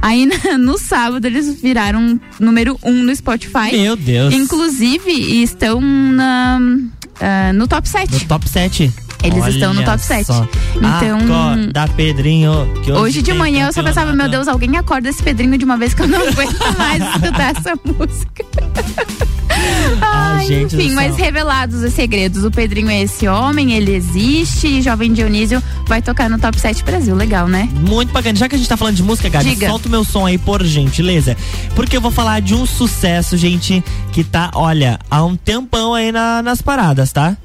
Aí 0.02 0.28
no 0.58 0.78
sábado 0.78 1.24
eles 1.24 1.60
viraram 1.60 2.20
número 2.38 2.78
um 2.82 3.02
no 3.02 3.14
Spotify. 3.14 3.72
Meu 3.72 3.96
Deus. 3.96 4.34
Inclusive 4.34 5.42
estão 5.42 5.80
na, 5.80 6.58
ah, 7.20 7.52
no 7.52 7.68
top 7.68 7.88
7. 7.88 8.12
No 8.12 8.20
top 8.20 8.48
7. 8.48 8.92
Eles 9.22 9.46
estão 9.46 9.74
no 9.74 9.84
top 9.84 10.00
7. 10.02 10.26
Só. 10.26 10.46
Então- 10.76 11.18
Acorda, 11.20 11.88
Pedrinho. 11.96 12.52
Hoje, 12.80 12.92
Hoje 12.92 13.22
de 13.22 13.32
manhã 13.34 13.66
eu 13.66 13.72
só 13.72 13.82
pensava, 13.82 14.12
meu. 14.12 14.28
Deus, 14.28 14.48
alguém 14.48 14.76
acorda 14.76 15.08
esse 15.08 15.22
Pedrinho 15.22 15.56
de 15.58 15.64
uma 15.64 15.76
vez 15.76 15.92
que 15.94 16.02
eu 16.02 16.08
não 16.08 16.20
aguento 16.26 16.58
mais 16.78 17.02
escutar 17.02 17.54
essa 17.56 17.74
música. 17.84 18.44
Ai, 20.00 20.46
gente 20.46 20.76
do 20.76 20.80
enfim, 20.82 20.94
mas 20.94 21.16
revelados 21.16 21.82
os 21.82 21.92
segredos. 21.92 22.44
O 22.44 22.50
Pedrinho 22.50 22.88
é 22.90 23.02
esse 23.02 23.28
homem, 23.28 23.72
ele 23.72 23.92
existe 23.94 24.66
e 24.66 24.80
Jovem 24.82 25.12
Dionísio 25.12 25.62
vai 25.86 26.00
tocar 26.00 26.30
no 26.30 26.38
Top 26.38 26.58
7 26.58 26.82
Brasil. 26.84 27.14
Legal, 27.14 27.46
né? 27.46 27.68
Muito 27.86 28.12
bacana. 28.12 28.36
Já 28.36 28.48
que 28.48 28.54
a 28.54 28.58
gente 28.58 28.68
tá 28.68 28.76
falando 28.76 28.94
de 28.96 29.02
música, 29.02 29.28
Gabi, 29.28 29.50
Diga. 29.50 29.68
solta 29.68 29.88
o 29.88 29.90
meu 29.90 30.04
som 30.04 30.24
aí, 30.24 30.38
por 30.38 30.64
gentileza. 30.64 31.36
Porque 31.74 31.96
eu 31.96 32.00
vou 32.00 32.10
falar 32.10 32.40
de 32.40 32.54
um 32.54 32.64
sucesso, 32.64 33.36
gente, 33.36 33.84
que 34.12 34.24
tá, 34.24 34.50
olha, 34.54 34.98
há 35.10 35.22
um 35.24 35.36
tempão 35.36 35.92
aí 35.94 36.10
na- 36.10 36.42
nas 36.42 36.62
paradas, 36.62 37.12
tá? 37.12 37.36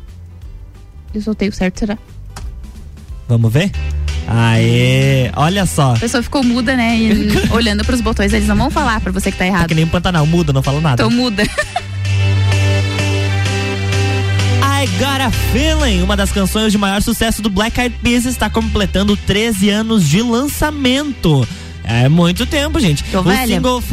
Soltei 1.21 1.49
o 1.49 1.53
certo, 1.53 1.79
será? 1.79 1.97
Vamos 3.27 3.51
ver? 3.51 3.71
Aê, 4.27 5.31
olha 5.35 5.65
só. 5.65 5.93
A 5.93 5.99
pessoa 5.99 6.23
ficou 6.23 6.43
muda, 6.43 6.75
né? 6.75 6.97
E 6.97 7.29
olhando 7.53 7.83
pros 7.85 8.01
botões, 8.01 8.33
eles 8.33 8.47
não 8.47 8.55
vão 8.55 8.71
falar 8.71 8.99
pra 8.99 9.11
você 9.11 9.31
que 9.31 9.37
tá 9.37 9.45
errado. 9.45 9.67
que 9.67 9.75
nem 9.75 9.85
um 9.85 9.89
Pantanal, 9.89 10.25
muda, 10.25 10.51
não 10.51 10.63
falo 10.63 10.81
nada. 10.81 11.03
Então 11.03 11.15
muda. 11.15 11.43
I 14.63 14.87
Got 14.99 15.21
a 15.21 15.31
Feeling, 15.51 16.01
uma 16.01 16.15
das 16.17 16.31
canções 16.31 16.71
de 16.71 16.77
maior 16.77 17.01
sucesso 17.01 17.41
do 17.41 17.49
Black 17.49 17.79
Eyed 17.79 17.95
Peas, 18.03 18.25
está 18.25 18.49
completando 18.49 19.15
13 19.15 19.69
anos 19.69 20.07
de 20.07 20.21
lançamento. 20.21 21.47
É 21.87 22.09
muito 22.09 22.45
tempo, 22.45 22.79
gente. 22.79 23.03
Tô 23.05 23.19
o 23.19 23.23
velha. 23.23 23.55
single, 23.55 23.83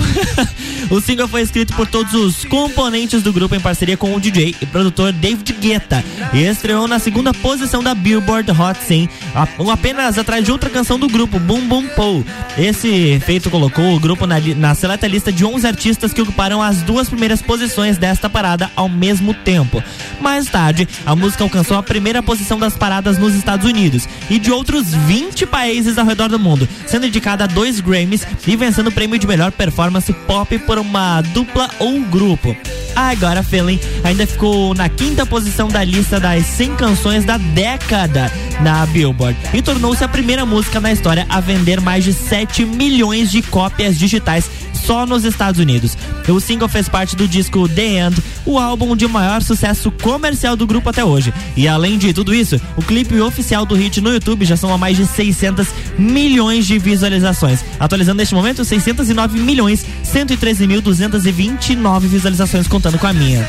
o 0.91 1.01
single 1.01 1.29
foi 1.29 1.43
escrito 1.43 1.75
por 1.75 1.87
todos 1.87 2.15
os 2.15 2.45
componentes 2.47 3.23
do 3.23 3.33
grupo 3.33 3.55
em 3.55 3.61
parceria 3.61 3.97
com 3.97 4.15
o 4.15 4.21
DJ 4.21 4.55
e 4.61 4.67
produtor 4.67 5.13
David 5.13 5.53
Guetta 5.61 6.03
e 6.33 6.43
estreou 6.43 6.89
na 6.89 6.99
segunda 6.99 7.35
posição 7.35 7.83
da 7.83 7.95
Billboard 7.95 8.51
Hot 8.51 8.79
100, 8.87 9.09
a- 9.35 9.47
apenas 9.73 10.17
atrás 10.19 10.43
de 10.45 10.51
outra 10.51 10.71
canção 10.71 10.99
do 10.99 11.07
grupo, 11.09 11.39
Boom 11.39 11.67
Boom 11.69 11.87
Pow. 11.89 12.25
Esse 12.57 13.21
feito 13.25 13.51
colocou 13.51 13.95
o 13.95 14.01
grupo 14.01 14.27
na, 14.27 14.37
na 14.57 14.75
seleta 14.75 15.07
lista 15.07 15.31
de 15.31 15.45
11 15.45 15.67
artistas 15.67 16.13
que 16.15 16.23
ocuparam 16.23 16.63
as 16.63 16.79
duas 16.83 17.09
primeiras 17.09 17.43
posições 17.43 17.99
desta 17.99 18.29
parada 18.31 18.71
ao 18.75 18.89
mesmo 18.89 19.35
tempo. 19.35 19.83
Mais 20.21 20.47
tarde, 20.47 20.89
a 21.05 21.15
música 21.15 21.45
alcançou 21.45 21.77
a 21.77 21.83
primeira 21.83 22.23
posição 22.23 22.59
das 22.59 22.75
paradas 22.75 23.19
nos 23.19 23.35
Estados 23.35 23.67
Unidos 23.67 24.09
e 24.31 24.39
de 24.39 24.51
outros 24.51 24.95
20 24.95 25.45
países 25.47 25.99
ao 25.99 26.07
redor 26.07 26.29
do 26.29 26.39
mundo, 26.39 26.67
sendo 26.87 27.07
indicada 27.07 27.45
a 27.45 27.47
dois 27.47 27.82
Grammys 27.83 28.27
e 28.47 28.57
vencendo 28.57 28.89
o 28.89 28.93
prêmio 28.93 29.19
de 29.19 29.27
melhor 29.27 29.53
performance 29.53 30.13
pop 30.13 30.59
por 30.61 30.79
uma 30.79 31.21
dupla 31.21 31.71
ou 31.79 32.01
grupo. 32.01 32.57
Agora 32.95 33.43
Feeling 33.43 33.81
ainda 34.05 34.27
ficou 34.27 34.75
na 34.75 34.89
quinta 34.89 35.25
posição 35.25 35.69
da 35.69 35.83
lista 35.83 36.21
das 36.21 36.45
100 36.45 36.77
canções 36.77 37.25
da 37.25 37.39
década 37.39 38.31
na 38.61 38.85
Billboard 38.87 39.37
e 39.55 39.63
tornou-se 39.63 40.05
a 40.05 40.09
primeira 40.09 40.45
música 40.45 40.81
na 40.81 40.93
história 40.93 41.27
a 41.29 41.41
vender 41.41 41.81
mais 41.81 42.05
de 42.05 42.13
7 42.13 42.65
milhões 42.65 43.31
de 43.31 43.43
cópias 43.43 43.99
digitais 43.99 44.51
só 44.93 45.07
nos 45.07 45.25
Estados 45.25 45.59
Unidos. 45.59 45.97
O 46.29 46.39
single 46.39 46.69
fez 46.69 46.87
parte 46.87 47.17
do 47.17 47.27
disco 47.27 47.67
The 47.67 48.01
End, 48.01 48.23
o 48.45 48.59
álbum 48.59 48.95
de 48.95 49.09
maior 49.09 49.41
sucesso 49.41 49.91
comercial 49.91 50.55
do 50.55 50.67
grupo 50.67 50.91
até 50.91 51.03
hoje. 51.03 51.33
E 51.57 51.67
além 51.67 51.97
de 51.97 52.13
tudo 52.13 52.35
isso, 52.35 52.61
o 52.77 52.83
clipe 52.83 53.19
oficial 53.19 53.65
do 53.65 53.75
hit 53.75 54.03
no 54.03 54.13
YouTube 54.13 54.45
já 54.45 54.55
são 54.55 54.71
a 54.71 54.77
mais 54.77 54.99
de 54.99 55.07
600 55.07 55.67
milhões 55.99 56.67
de 56.67 56.79
visualizações. 56.79 57.65
Atualizando 57.81 58.19
neste 58.19 58.35
momento, 58.35 58.67
609 58.67 59.41
milhões 59.41 59.83
113 60.03 60.67
mil 60.67 60.83
229 60.83 62.07
visualizações 62.07 62.69
contando 62.69 62.99
com 62.99 63.07
a 63.07 63.15
minha. 63.15 63.49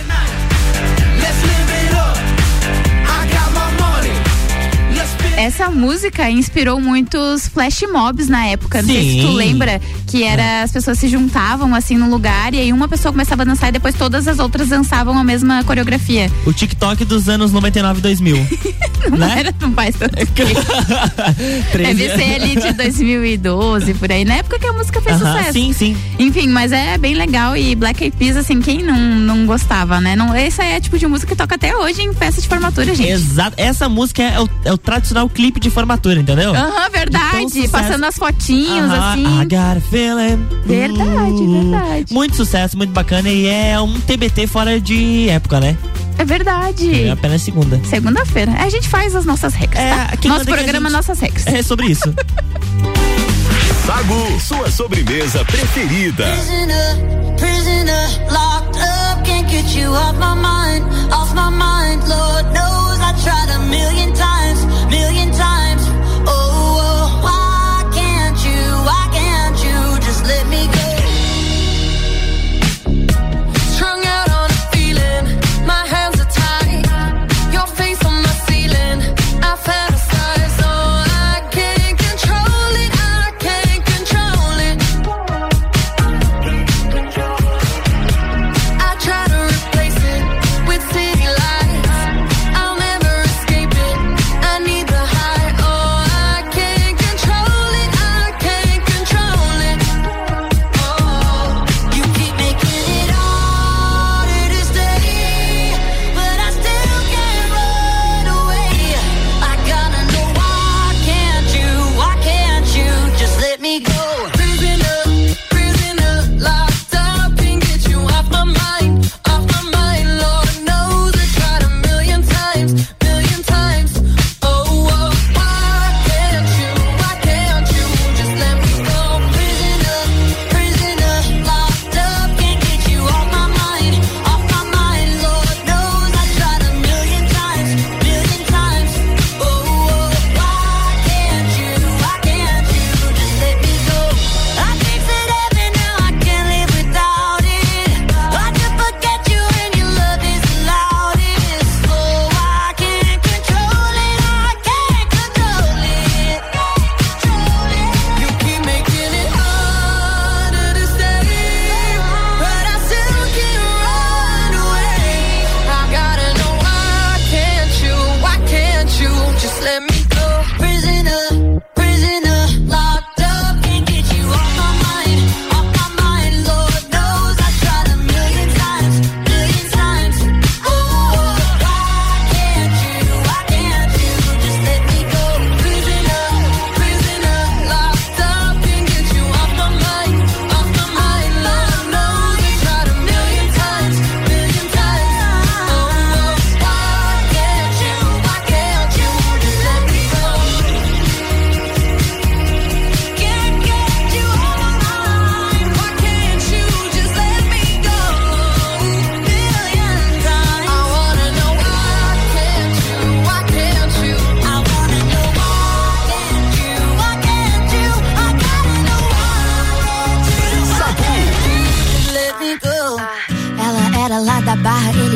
Essa 5.44 5.70
música 5.70 6.30
inspirou 6.30 6.80
muitos 6.80 7.48
flash 7.50 7.84
mobs 7.92 8.30
na 8.30 8.46
época. 8.46 8.82
Não 8.82 8.88
sei 8.90 9.04
se 9.16 9.22
tu 9.26 9.28
Sim. 9.28 9.36
lembra 9.36 9.82
que 10.08 10.24
era 10.24 10.62
as 10.64 10.72
pessoas 10.72 10.98
se 10.98 11.10
juntavam 11.10 11.76
assim 11.76 11.98
num 11.98 12.10
lugar 12.10 12.54
e 12.54 12.60
aí 12.60 12.72
uma 12.72 12.88
pessoa 12.88 13.12
começava 13.12 13.42
a 13.42 13.46
dançar 13.46 13.68
e 13.70 13.72
depois 13.74 13.94
todas 13.96 14.26
as 14.28 14.40
outras 14.40 14.70
dançavam 14.70 15.18
a 15.18 15.24
mesma 15.24 15.62
coreografia. 15.66 16.32
O 16.46 16.54
TikTok 16.54 17.04
dos 17.04 17.28
anos 17.28 17.52
99 17.52 18.00
e 18.00 18.02
2000. 18.02 18.48
Não 19.12 19.18
Né? 19.18 19.36
era, 19.40 19.54
não 19.60 19.74
faz 19.74 19.98
tanto 19.98 20.16
tempo. 20.16 20.62
13 21.74 21.94
Deve 21.94 22.16
ser 22.16 22.36
ali 22.42 22.56
de 22.56 22.72
2012, 22.74 23.94
por 23.96 24.10
aí. 24.10 24.24
Na 24.24 24.36
época 24.36 24.58
que 24.58 24.66
a 24.66 24.72
música 24.72 25.02
fez 25.02 25.22
Aham, 25.22 25.34
sucesso. 25.38 25.54
sim, 25.54 25.74
sim. 25.74 25.98
Enfim, 26.18 26.48
mas 26.48 26.72
é 26.72 26.98
bem 26.98 27.14
legal 27.14 27.56
e 27.58 27.76
Black 27.76 28.02
Eyed 28.02 28.16
Peas, 28.18 28.38
assim, 28.38 28.62
quem 28.62 28.82
não, 28.82 28.96
não 28.98 29.46
gostava, 29.46 30.00
né? 30.00 30.16
Não, 30.16 30.34
esse 30.34 30.62
aí 30.62 30.72
é 30.74 30.80
tipo 30.80 30.98
de 30.98 31.06
música 31.06 31.32
que 31.32 31.36
toca 31.38 31.56
até 31.56 31.76
hoje 31.76 32.02
em 32.02 32.14
festa 32.14 32.42
de 32.42 32.48
formatura, 32.48 32.96
gente. 32.96 33.10
Exato. 33.10 33.56
Essa 33.58 33.90
música 33.90 34.24
é 34.24 34.40
o, 34.40 34.50
é 34.64 34.72
o 34.72 34.78
tradicional 34.78 35.28
clipe 35.34 35.60
de 35.60 35.70
formatura, 35.70 36.20
entendeu? 36.20 36.54
Aham, 36.56 36.90
verdade. 36.92 37.68
Passando 37.70 38.06
as 38.06 38.16
fotinhos, 38.16 38.90
Aham, 38.92 39.12
assim. 39.12 39.42
I 39.42 39.46
got 39.46 39.78
a 39.78 39.82
feeling. 39.90 40.48
Verdade, 40.66 41.42
Uh, 41.44 41.72
verdade. 41.72 42.14
Muito 42.14 42.36
sucesso, 42.36 42.78
muito 42.78 42.92
bacana 42.92 43.30
e 43.30 43.48
é 43.48 43.80
um 43.82 44.00
TBT 44.02 44.48
fora 44.48 44.80
de 44.80 45.28
época, 45.30 45.60
né? 45.60 45.78
É 46.18 46.24
verdade. 46.24 47.06
É 47.06 47.12
apenas 47.12 47.42
segunda. 47.42 47.80
Segunda-feira. 47.90 48.54
A 48.60 48.70
gente 48.70 48.88
faz 48.88 49.16
as 49.16 49.26
nossas 49.26 49.54
regras, 49.54 49.84
tá? 49.84 50.16
quem 50.18 50.30
Nosso 50.30 50.44
a 50.44 50.46
programa, 50.54 50.88
gente- 50.90 50.96
nossas 50.98 51.20
regras. 51.20 51.48
É 51.48 51.64
sobre 51.64 51.88
isso. 51.88 52.14
Sagu, 53.86 54.40
sua 54.40 54.72
sobremesa 54.72 55.44
preferida. 55.46 56.24
Prisoner, 56.24 57.36
prisoner, 57.38 58.08
locked 58.32 58.80
up, 58.80 59.24
can't 59.26 59.50
get 59.50 59.76
you 59.76 59.90
off 59.92 60.14
my 60.18 60.34
mind, 60.36 60.86
off 61.12 61.34
my 61.36 61.50
mind. 61.52 62.02
Lord 62.08 62.46
knows 62.54 63.00
I 63.02 63.14
tried 63.24 63.50
a 63.56 63.60
million 63.68 64.14
times, 64.14 64.43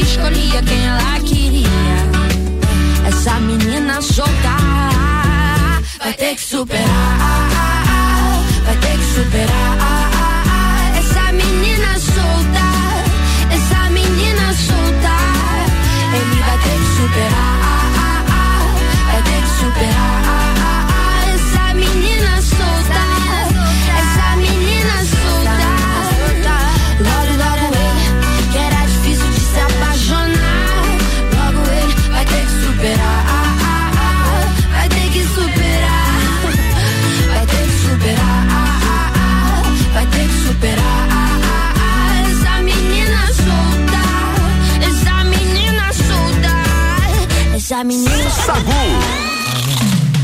Escolhia 0.00 0.62
quem 0.62 0.86
ela 0.86 1.20
queria. 1.20 1.68
Essa 3.06 3.40
menina 3.40 4.00
solta 4.00 4.56
vai 5.98 6.12
ter 6.12 6.34
que 6.34 6.40
superar, 6.40 7.48
vai 8.64 8.76
ter 8.76 8.98
que 8.98 9.04
superar. 9.14 9.97
Menina 47.88 48.30
solta. 48.30 49.18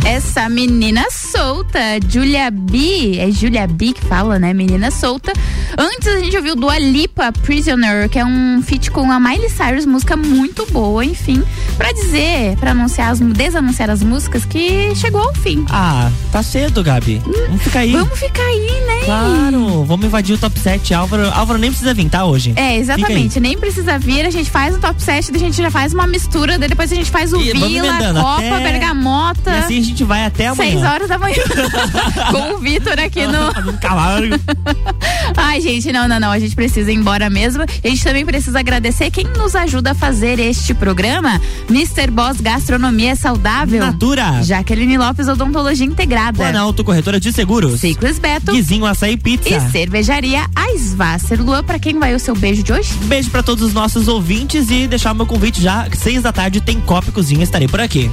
Essa 0.06 0.50
menina 0.50 1.06
solta, 1.10 1.78
Julia 2.06 2.50
B, 2.50 3.16
é 3.18 3.30
Julia 3.30 3.66
B 3.66 3.94
que 3.94 4.04
fala, 4.04 4.38
né? 4.38 4.52
Menina 4.52 4.90
solta. 4.90 5.32
Antes 5.78 6.08
a 6.08 6.18
gente 6.18 6.36
ouviu 6.36 6.54
Dua 6.54 6.78
Lipa 6.78 7.32
Prisoner, 7.32 8.10
que 8.10 8.18
é 8.18 8.24
um 8.24 8.62
feat 8.62 8.90
com 8.90 9.10
a 9.10 9.18
Miley 9.18 9.48
Cyrus, 9.48 9.86
música 9.86 10.14
muito 10.14 10.66
boa, 10.70 11.02
enfim, 11.02 11.42
Pra 11.84 11.92
dizer, 11.92 12.56
pra 12.56 12.70
anunciar 12.70 13.10
as, 13.10 13.20
desanunciar 13.20 13.90
as 13.90 14.02
músicas 14.02 14.46
que 14.46 14.94
chegou 14.94 15.20
ao 15.20 15.34
fim. 15.34 15.66
Ah, 15.68 16.10
tá 16.32 16.42
cedo, 16.42 16.82
Gabi. 16.82 17.20
Vamos 17.46 17.62
ficar 17.62 17.80
aí. 17.80 17.92
Vamos 17.92 18.18
ficar 18.18 18.42
aí, 18.42 18.82
né? 18.86 19.04
Claro, 19.04 19.84
vamos 19.84 20.06
invadir 20.06 20.34
o 20.34 20.38
top 20.38 20.58
7. 20.58 20.94
Álvaro, 20.94 21.28
Álvaro 21.34 21.58
nem 21.58 21.68
precisa 21.70 21.92
vir, 21.92 22.08
tá, 22.08 22.24
hoje? 22.24 22.54
É, 22.56 22.78
exatamente. 22.78 23.38
Nem 23.38 23.58
precisa 23.58 23.98
vir, 23.98 24.24
a 24.24 24.30
gente 24.30 24.50
faz 24.50 24.74
o 24.74 24.78
top 24.80 25.02
7, 25.02 25.30
daí 25.30 25.42
a 25.42 25.44
gente 25.44 25.58
já 25.58 25.70
faz 25.70 25.92
uma 25.92 26.06
mistura, 26.06 26.56
depois 26.56 26.90
a 26.90 26.94
gente 26.94 27.10
faz 27.10 27.34
o 27.34 27.40
E 27.42 27.52
Vila, 27.52 27.98
Copa, 28.14 28.38
até- 28.38 28.60
Bergamota. 28.60 29.50
E 29.50 29.58
assim 29.58 29.78
a 29.78 29.82
gente 29.82 30.04
vai 30.04 30.24
até 30.24 30.46
amanhã. 30.46 30.70
Seis 30.70 30.82
horas 30.82 31.06
da 31.06 31.18
manhã. 31.18 31.36
Com 32.32 32.54
o 32.54 32.58
Vitor 32.60 32.98
aqui 32.98 33.26
no. 33.26 33.52
Camargo. 33.78 34.36
Ai, 35.36 35.60
gente, 35.60 35.92
não, 35.92 36.08
não, 36.08 36.18
não. 36.18 36.30
A 36.30 36.38
gente 36.38 36.56
precisa 36.56 36.90
ir 36.90 36.94
embora 36.94 37.28
mesmo. 37.28 37.62
A 37.62 37.88
gente 37.88 38.02
também 38.02 38.24
precisa 38.24 38.58
agradecer 38.58 39.10
quem 39.10 39.24
nos 39.36 39.54
ajuda 39.54 39.90
a 39.90 39.94
fazer 39.94 40.38
este 40.38 40.72
programa. 40.72 41.38
Mr. 41.74 42.08
Boss 42.08 42.40
Gastronomia 42.40 43.16
Saudável. 43.16 43.80
Natura. 43.80 44.44
Jaqueline 44.44 44.96
Lopes 44.96 45.26
Odontologia 45.26 45.84
Integrada. 45.84 46.38
Planalto 46.38 46.84
Corretora 46.84 47.18
de 47.18 47.32
Seguros. 47.32 47.80
Ciclos 47.80 48.20
Beto. 48.20 48.52
Guizinho 48.52 48.86
Açaí 48.86 49.16
Pizza. 49.16 49.48
E 49.48 49.60
cervejaria 49.72 50.46
Aisvasser. 50.54 51.42
Luan, 51.42 51.64
pra 51.64 51.80
quem 51.80 51.98
vai 51.98 52.14
o 52.14 52.20
seu 52.20 52.36
beijo 52.36 52.62
de 52.62 52.72
hoje? 52.72 52.94
Beijo 53.06 53.28
pra 53.28 53.42
todos 53.42 53.64
os 53.64 53.74
nossos 53.74 54.06
ouvintes 54.06 54.70
e 54.70 54.86
deixar 54.86 55.10
o 55.10 55.16
meu 55.16 55.26
convite 55.26 55.60
já. 55.60 55.88
Seis 55.98 56.22
da 56.22 56.32
tarde 56.32 56.60
tem 56.60 56.80
Copa 56.80 57.10
Cozinha, 57.10 57.42
estarei 57.42 57.66
por 57.66 57.80
aqui. 57.80 58.08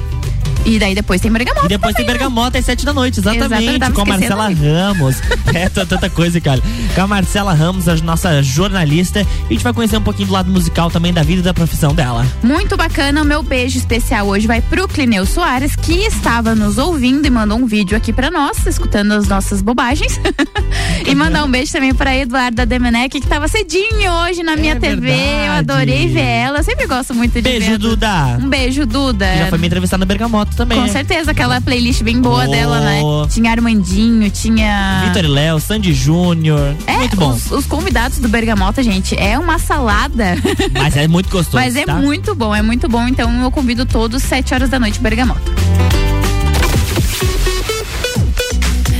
E 0.64 0.78
daí 0.78 0.94
depois 0.94 1.20
tem 1.20 1.30
Bergamota. 1.30 1.66
E 1.66 1.68
depois 1.68 1.94
tem 1.94 2.06
Bergamota 2.06 2.58
às 2.58 2.64
sete 2.64 2.84
da 2.84 2.92
noite, 2.92 3.18
exatamente. 3.20 3.72
Eu 3.72 3.78
tava 3.80 3.92
com 3.94 4.00
a 4.02 4.04
Marcela. 4.06 4.48
Ramos. 4.48 5.16
É 5.54 5.68
tanta 5.68 6.08
coisa, 6.08 6.40
cara. 6.40 6.62
Com 6.94 7.02
a 7.02 7.06
Marcela 7.06 7.52
Ramos, 7.52 7.86
a 7.86 7.94
nossa 7.96 8.42
jornalista. 8.42 9.20
E 9.20 9.26
a 9.50 9.52
gente 9.52 9.62
vai 9.62 9.72
conhecer 9.72 9.98
um 9.98 10.02
pouquinho 10.02 10.28
do 10.28 10.32
lado 10.32 10.50
musical 10.50 10.90
também 10.90 11.12
da 11.12 11.22
vida 11.22 11.40
e 11.40 11.44
da 11.44 11.52
profissão 11.52 11.94
dela. 11.94 12.24
Muito 12.42 12.74
bacana, 12.74 13.20
o 13.20 13.24
meu 13.24 13.42
beijo 13.42 13.76
especial 13.76 14.26
hoje 14.28 14.46
vai 14.46 14.62
pro 14.62 14.88
Clineu 14.88 15.26
Soares, 15.26 15.76
que 15.76 15.92
estava 16.06 16.54
nos 16.54 16.78
ouvindo 16.78 17.26
e 17.26 17.30
mandou 17.30 17.58
um 17.58 17.66
vídeo 17.66 17.94
aqui 17.96 18.12
pra 18.14 18.30
nós, 18.30 18.66
escutando 18.66 19.12
as 19.12 19.28
nossas 19.28 19.60
bobagens. 19.60 20.18
e 21.06 21.14
mandar 21.14 21.44
um 21.44 21.50
beijo 21.50 21.70
também 21.72 21.92
pra 21.94 22.16
Eduarda 22.16 22.64
Demenec, 22.64 23.20
que 23.20 23.26
tava 23.26 23.46
cedinho 23.48 24.10
hoje 24.24 24.42
na 24.42 24.56
minha 24.56 24.76
TV. 24.76 25.08
Eu 25.10 25.12
É 25.12 25.16
verdade. 25.16 25.58
adorei 25.58 26.08
ver 26.08 26.20
ela. 26.20 26.58
Eu 26.60 26.64
sempre 26.64 26.86
gosto 26.86 27.14
muito 27.14 27.32
de 27.34 27.42
Beijo, 27.42 27.66
ver. 27.72 27.78
Du- 27.78 27.88
Duda. 27.92 28.38
Um 28.40 28.48
beijo, 28.48 28.86
Duda. 28.86 29.26
Já 29.36 29.46
foi 29.48 29.58
me 29.58 29.66
entrevistar 29.66 29.98
no 29.98 30.06
Bergamota 30.06 30.51
também. 30.54 30.78
Com 30.78 30.84
né? 30.84 30.90
certeza, 30.90 31.30
aquela 31.30 31.60
playlist 31.60 32.02
bem 32.02 32.20
boa 32.20 32.44
oh. 32.46 32.50
dela, 32.50 32.80
né? 32.80 33.00
Tinha 33.28 33.50
Armandinho, 33.50 34.30
tinha. 34.30 35.02
Vitor 35.06 35.30
Léo, 35.30 35.60
Sandy 35.60 35.92
Júnior. 35.92 36.74
É, 36.86 36.98
muito 36.98 37.16
bom. 37.16 37.30
Os, 37.30 37.50
os, 37.50 37.66
convidados 37.66 38.18
do 38.18 38.28
Bergamota, 38.28 38.82
gente, 38.82 39.18
é 39.18 39.38
uma 39.38 39.58
salada. 39.58 40.36
Mas 40.72 40.96
é 40.96 41.08
muito 41.08 41.28
gostoso. 41.30 41.56
Mas 41.56 41.76
é 41.76 41.84
tá? 41.84 41.94
muito 41.94 42.34
bom, 42.34 42.54
é 42.54 42.62
muito 42.62 42.88
bom. 42.88 43.06
Então 43.06 43.42
eu 43.42 43.50
convido 43.50 43.86
todos, 43.86 44.22
7 44.22 44.54
horas 44.54 44.70
da 44.70 44.78
noite, 44.78 45.00
Bergamota. 45.00 45.40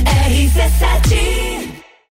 RC7 0.05 1.52